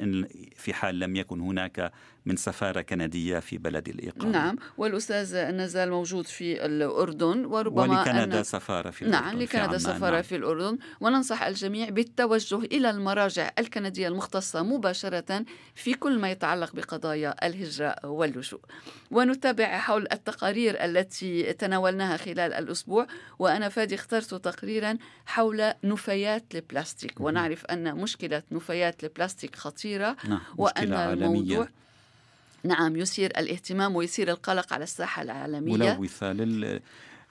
في 0.57 0.75
حال 0.75 0.99
لم 0.99 1.17
يكن 1.17 1.41
هناك 1.41 1.93
من 2.29 2.37
سفارة 2.37 2.81
كندية 2.81 3.39
في 3.39 3.59
بلد 3.59 3.89
الإقامة 3.89 4.33
نعم 4.33 4.57
والأستاذ 4.79 5.37
نزال 5.37 5.91
موجود 5.91 6.27
في 6.27 6.67
الأردن 6.67 7.45
وربما 7.45 8.01
ولكندا 8.01 8.39
أن... 8.39 8.45
سفارة 8.45 8.91
في 8.91 9.03
الأردن 9.03 9.25
نعم 9.25 9.39
لكندا 9.39 9.79
سفارة 9.79 10.15
نعم. 10.15 10.23
في 10.23 10.37
الأردن. 10.37 10.79
وننصح 11.01 11.43
الجميع 11.43 11.89
بالتوجه 11.89 12.59
إلى 12.59 12.91
المراجع 12.91 13.51
الكندية 13.59 14.09
المختصة 14.09 14.63
مباشرة 14.63 15.45
في 15.75 15.95
كل 15.95 16.19
ما 16.19 16.31
يتعلق 16.31 16.75
بقضايا 16.75 17.47
الهجرة 17.47 17.97
واللجوء. 18.05 18.61
ونتابع 19.11 19.79
حول 19.79 20.09
التقارير 20.13 20.85
التي 20.85 21.53
تناولناها 21.53 22.17
خلال 22.17 22.53
الأسبوع. 22.53 23.07
وأنا 23.39 23.69
فادي 23.69 23.95
اخترت 23.95 24.35
تقريرا 24.35 24.99
حول 25.27 25.73
نفايات 25.85 26.45
البلاستيك. 26.55 27.21
ونعرف 27.21 27.65
أن 27.65 27.95
مشكلة 27.95 28.43
نفايات 28.53 29.05
البلاستيك 29.05 29.57
خطيرة. 29.57 30.17
نعم. 30.29 30.41
وأن 30.57 30.93
الموضوع 30.93 30.99
عالمية. 30.99 31.79
نعم 32.65 32.97
يثير 32.97 33.31
الاهتمام 33.31 33.97
ويثير 33.97 34.31
القلق 34.31 34.73
على 34.73 34.85
الساحة 34.85 35.23
العالمية. 35.23 35.77
ملوثة 35.77 36.33
لل... 36.33 36.81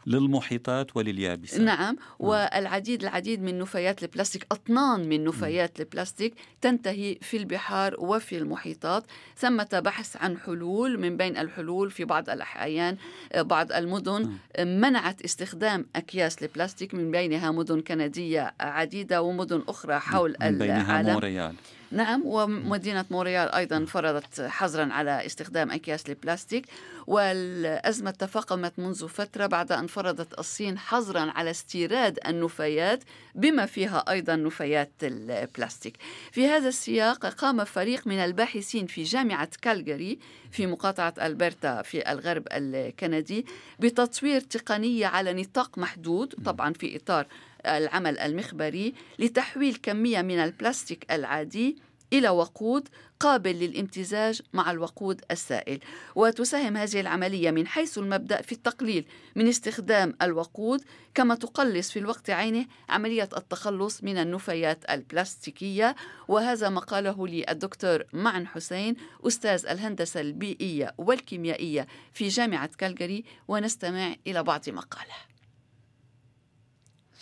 للمحيطات 0.08 0.98
ولليابسات 0.98 1.60
نعم 1.60 1.98
والعديد 2.20 3.04
العديد 3.04 3.42
من 3.42 3.60
نفايات 3.60 4.04
البلاستيك 4.04 4.46
أطنان 4.52 5.10
من 5.10 5.24
نفايات 5.24 5.80
البلاستيك 5.80 6.34
تنتهي 6.62 7.18
في 7.22 7.38
البحار 7.38 7.96
وفي 8.00 8.38
المحيطات. 8.38 9.04
ثمة 9.38 9.82
بحث 9.86 10.18
عن 10.18 10.38
حلول 10.38 11.00
من 11.00 11.18
بين 11.18 11.38
الحلول 11.38 11.92
في 11.92 12.06
بعض 12.06 12.30
الأحيان 12.30 12.98
بعض 13.36 13.72
المدن 13.72 14.32
منعت 14.60 15.22
استخدام 15.22 15.86
أكياس 15.96 16.44
البلاستيك 16.44 16.94
من 16.94 17.12
بينها 17.12 17.52
مدن 17.52 17.82
كندية 17.82 18.54
عديدة 18.60 19.22
ومدن 19.22 19.64
أخرى 19.68 20.00
حول 20.00 20.36
من 20.42 20.58
بينها 20.58 21.02
العالم. 21.02 21.14
موريال. 21.14 21.56
نعم 21.92 22.22
ومدينة 22.26 23.06
موريال 23.12 23.52
أيضا 23.52 23.86
فرضت 23.86 24.42
حظرا 24.42 24.94
على 24.94 25.26
استخدام 25.26 25.72
أكياس 25.72 26.10
البلاستيك 26.10 26.66
والأزمة 27.08 28.12
تفاقمت 28.12 28.74
منذ 28.78 29.08
فترة 29.08 29.46
بعد 29.46 29.72
أن 29.72 29.88
فرضت 29.88 30.40
الصين 30.40 30.78
حظرا 30.78 31.32
على 31.36 31.52
استيراد 31.52 32.20
النفايات 32.28 33.04
بما 33.36 33.66
فيها 33.66 34.04
أيضا 34.10 34.36
نفايات 34.36 34.92
البلاستيك. 35.04 35.98
في 36.32 36.48
هذا 36.48 36.68
السياق 36.68 37.26
قام 37.26 37.64
فريق 37.64 38.08
من 38.08 38.20
الباحثين 38.20 38.86
في 38.88 39.04
جامعة 39.04 39.50
كالجاري 39.62 40.20
في 40.52 40.68
مقاطعة 40.68 41.14
ألبرتا 41.22 41.82
في 41.82 42.12
الغرب 42.12 42.44
الكندي 42.52 43.46
بتطوير 43.80 44.42
تقنية 44.42 45.08
على 45.08 45.34
نطاق 45.34 45.78
محدود 45.78 46.34
طبعا 46.46 46.74
في 46.74 46.96
إطار 46.96 47.28
العمل 47.66 48.20
المخبري 48.20 48.94
لتحويل 49.20 49.76
كمية 49.76 50.22
من 50.22 50.40
البلاستيك 50.40 51.12
العادي 51.12 51.78
إلى 52.14 52.30
وقود 52.30 52.90
قابل 53.20 53.52
للامتزاج 53.60 54.42
مع 54.54 54.72
الوقود 54.72 55.22
السائل. 55.32 55.80
وتساهم 56.16 56.78
هذه 56.78 57.00
العملية 57.00 57.52
من 57.52 57.68
حيث 57.68 57.98
المبدأ 57.98 58.42
في 58.42 58.52
التقليل 58.52 59.06
من 59.36 59.48
استخدام 59.48 60.16
الوقود 60.22 60.82
كما 61.16 61.36
تقلص 61.36 61.92
في 61.92 62.00
الوقت 62.00 62.30
عينه 62.30 62.66
عملية 62.90 63.30
التخلص 63.38 64.04
من 64.04 64.18
النفايات 64.18 64.90
البلاستيكية. 64.90 65.96
وهذا 66.28 66.70
ما 66.70 66.80
قاله 66.80 67.28
لي 67.28 67.46
الدكتور 67.50 68.04
معن 68.14 68.48
حسين 68.48 68.96
أستاذ 69.28 69.66
الهندسة 69.66 70.22
البيئية 70.22 70.94
والكيميائية 70.98 71.88
في 72.14 72.28
جامعة 72.28 72.70
كالجاري. 72.78 73.24
ونستمع 73.48 74.16
إلى 74.28 74.44
بعض 74.44 74.70
ما 74.70 74.82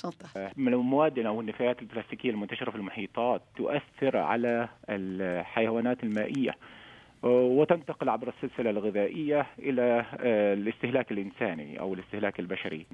قاله 0.04 0.48
آه، 0.48 0.52
من 0.58 0.74
المواد 0.74 1.20
أو 1.20 1.42
النفايات 1.42 1.82
البلاستيكية 1.82 2.30
المنتشرة 2.30 2.72
في 2.72 2.78
المحيطات 2.78 3.42
تؤثر 3.56 4.18
على 4.18 4.70
الحيوانات 4.90 6.04
المائية 6.04 6.56
آه، 7.24 7.28
وتنتقل 7.28 8.10
عبر 8.10 8.30
السلسلة 8.30 8.70
الغذائية 8.70 9.48
إلى 9.60 10.06
آه، 10.20 10.54
الاستهلاك 10.54 11.12
الإنساني 11.12 11.80
أو 11.80 11.94
الاستهلاك 11.94 12.40
البشري 12.40 12.86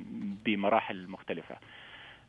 بمراحل 0.45 1.07
مختلفة. 1.07 1.55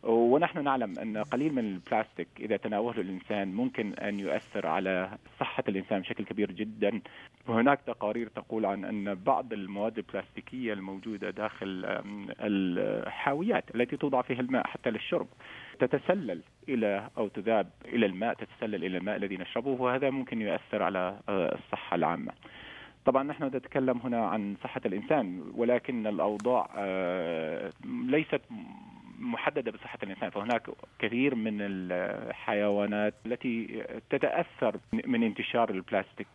ونحن 0.02 0.64
نعلم 0.64 0.98
أن 0.98 1.18
قليل 1.18 1.52
من 1.54 1.64
البلاستيك 1.64 2.28
إذا 2.40 2.56
تناوله 2.56 3.00
الإنسان 3.00 3.54
ممكن 3.54 3.94
أن 3.94 4.20
يؤثر 4.20 4.66
على 4.66 5.10
صحة 5.40 5.64
الإنسان 5.68 6.00
بشكل 6.00 6.24
كبير 6.24 6.52
جدا. 6.52 7.00
وهناك 7.48 7.80
تقارير 7.86 8.28
تقول 8.28 8.66
عن 8.66 8.84
أن 8.84 9.14
بعض 9.14 9.52
المواد 9.52 9.98
البلاستيكية 9.98 10.72
الموجودة 10.72 11.30
داخل 11.30 11.84
الحاويات 12.40 13.74
التي 13.74 13.96
توضع 13.96 14.22
فيها 14.22 14.40
الماء 14.40 14.66
حتى 14.66 14.90
للشرب 14.90 15.26
تتسلل 15.78 16.40
إلى 16.68 17.08
أو 17.18 17.28
تذاب 17.28 17.70
إلى 17.84 18.06
الماء 18.06 18.34
تتسلل 18.34 18.84
إلى 18.84 18.98
الماء 18.98 19.16
الذي 19.16 19.36
نشربه 19.36 19.70
وهذا 19.70 20.10
ممكن 20.10 20.40
يؤثر 20.42 20.82
على 20.82 21.18
الصحة 21.28 21.94
العامة. 21.94 22.32
طبعا 23.04 23.22
نحن 23.22 23.44
نتكلم 23.44 23.98
هنا 23.98 24.26
عن 24.26 24.56
صحة 24.64 24.80
الإنسان 24.86 25.52
ولكن 25.54 26.06
الأوضاع 26.06 26.70
آه، 26.76 27.70
ليست 27.84 28.40
محددة 29.22 29.72
بصحة 29.72 29.98
الإنسان 30.02 30.30
فهناك 30.30 30.62
كثير 30.98 31.34
من 31.34 31.56
الحيوانات 31.60 33.14
التي 33.26 33.84
تتأثر 34.10 34.76
من 34.92 35.22
انتشار 35.22 35.70
البلاستيك 35.70 36.28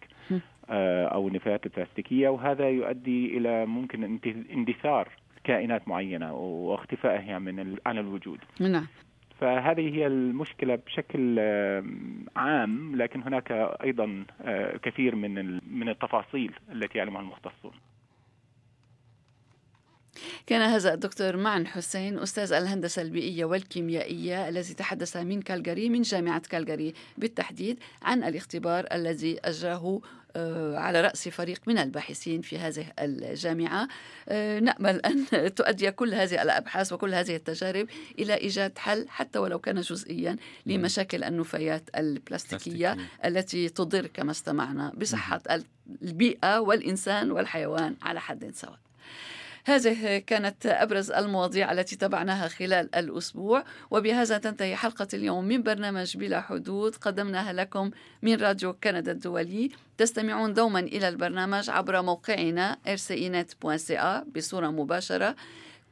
آه، 0.69 1.05
أو 1.05 1.27
النفايات 1.27 1.65
البلاستيكية 1.65 2.29
وهذا 2.29 2.69
يؤدي 2.69 3.37
إلى 3.37 3.65
ممكن 3.65 4.19
اندثار 4.51 5.09
كائنات 5.43 5.87
معينة 5.87 6.33
واختفائها 6.33 7.39
من 7.39 7.77
عن 7.85 7.97
الوجود. 7.97 8.39
نعم. 8.59 8.87
فهذه 9.39 9.95
هي 9.95 10.07
المشكلة 10.07 10.75
بشكل 10.75 11.39
عام 12.35 12.95
لكن 12.95 13.23
هناك 13.23 13.51
أيضا 13.83 14.25
آه، 14.41 14.77
كثير 14.77 15.15
من 15.15 15.59
من 15.79 15.89
التفاصيل 15.89 16.53
التي 16.71 16.97
يعلمها 16.97 17.21
المختصون. 17.21 17.71
كان 20.47 20.61
هذا 20.61 20.93
الدكتور 20.93 21.37
معن 21.37 21.67
حسين 21.67 22.19
أستاذ 22.19 22.53
الهندسة 22.53 23.01
البيئية 23.01 23.45
والكيميائية 23.45 24.49
الذي 24.49 24.73
تحدث 24.73 25.17
من 25.17 25.41
كالجاري 25.41 25.89
من 25.89 26.01
جامعة 26.01 26.41
كالجاري 26.49 26.93
بالتحديد 27.17 27.79
عن 28.01 28.23
الاختبار 28.23 28.87
الذي 28.91 29.39
أجراه 29.45 30.01
آه، 30.37 30.77
على 30.77 31.01
رأس 31.01 31.29
فريق 31.29 31.61
من 31.67 31.77
الباحثين 31.77 32.41
في 32.41 32.57
هذه 32.57 32.85
الجامعة. 32.99 33.87
آه، 34.29 34.59
نأمل 34.59 35.01
أن 35.05 35.25
تؤدي 35.55 35.91
كل 35.91 36.13
هذه 36.13 36.41
الأبحاث 36.41 36.93
وكل 36.93 37.13
هذه 37.13 37.35
التجارب 37.35 37.87
إلى 38.19 38.33
إيجاد 38.33 38.77
حل 38.77 39.05
حتى 39.09 39.39
ولو 39.39 39.59
كان 39.59 39.81
جزئيا 39.81 40.35
لمشاكل 40.65 41.23
النفايات 41.23 41.89
البلاستيكية 41.95 42.97
التي 43.25 43.69
تضر 43.69 44.07
كما 44.07 44.31
استمعنا 44.31 44.93
بصحة 44.97 45.41
البيئة 46.01 46.59
والإنسان 46.59 47.31
والحيوان 47.31 47.95
على 48.01 48.19
حد 48.19 48.51
سواء. 48.55 48.79
هذه 49.67 50.17
كانت 50.17 50.65
أبرز 50.65 51.11
المواضيع 51.11 51.71
التي 51.71 51.95
تبعناها 51.95 52.47
خلال 52.47 52.95
الأسبوع 52.95 53.63
وبهذا 53.91 54.37
تنتهي 54.37 54.75
حلقة 54.75 55.07
اليوم 55.13 55.45
من 55.45 55.63
برنامج 55.63 56.17
بلا 56.17 56.41
حدود. 56.41 56.95
قدمناها 56.95 57.53
لكم 57.53 57.91
من 58.21 58.35
راديو 58.35 58.73
كندا 58.73 59.11
الدولي. 59.11 59.71
تستمعون 59.97 60.53
دوما 60.53 60.79
إلى 60.79 61.07
البرنامج 61.09 61.69
عبر 61.69 62.01
موقعنا 62.01 62.77
rcinet.ca 62.87 64.29
بصورة 64.35 64.67
مباشرة. 64.67 65.35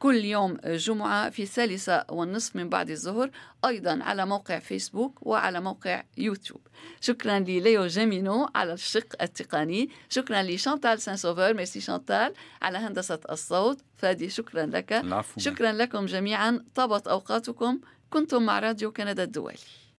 كل 0.06 0.24
يوم 0.24 0.56
جمعة 0.64 1.30
في 1.30 1.42
الثالثة 1.42 2.04
والنصف 2.10 2.56
من 2.56 2.68
بعد 2.68 2.90
الظهر 2.90 3.30
أيضا 3.64 3.98
على 4.02 4.26
موقع 4.26 4.58
فيسبوك 4.58 5.26
وعلى 5.26 5.60
موقع 5.60 6.02
يوتيوب. 6.18 6.60
شكرا 7.00 7.38
لليو 7.38 7.86
جيمينو 7.86 8.48
على 8.54 8.72
الشق 8.72 9.22
التقني. 9.22 9.90
شكرا 10.08 10.42
لشانتال 10.42 11.00
سان 11.00 11.16
سوفر 11.16 11.54
ميرسي 11.54 11.80
شانتال 11.80 12.32
على 12.62 12.78
هندسة 12.78 13.20
الصوت. 13.30 13.78
فادي 13.96 14.30
شكرا 14.30 14.66
لك. 14.66 14.92
العفو. 14.92 15.40
شكرا 15.40 15.72
لكم 15.72 16.06
جميعا. 16.06 16.64
طابت 16.74 17.08
أوقاتكم. 17.08 17.80
كنتم 18.10 18.42
مع 18.42 18.58
راديو 18.58 18.92
كندا 18.92 19.22
الدولي. 19.22 19.58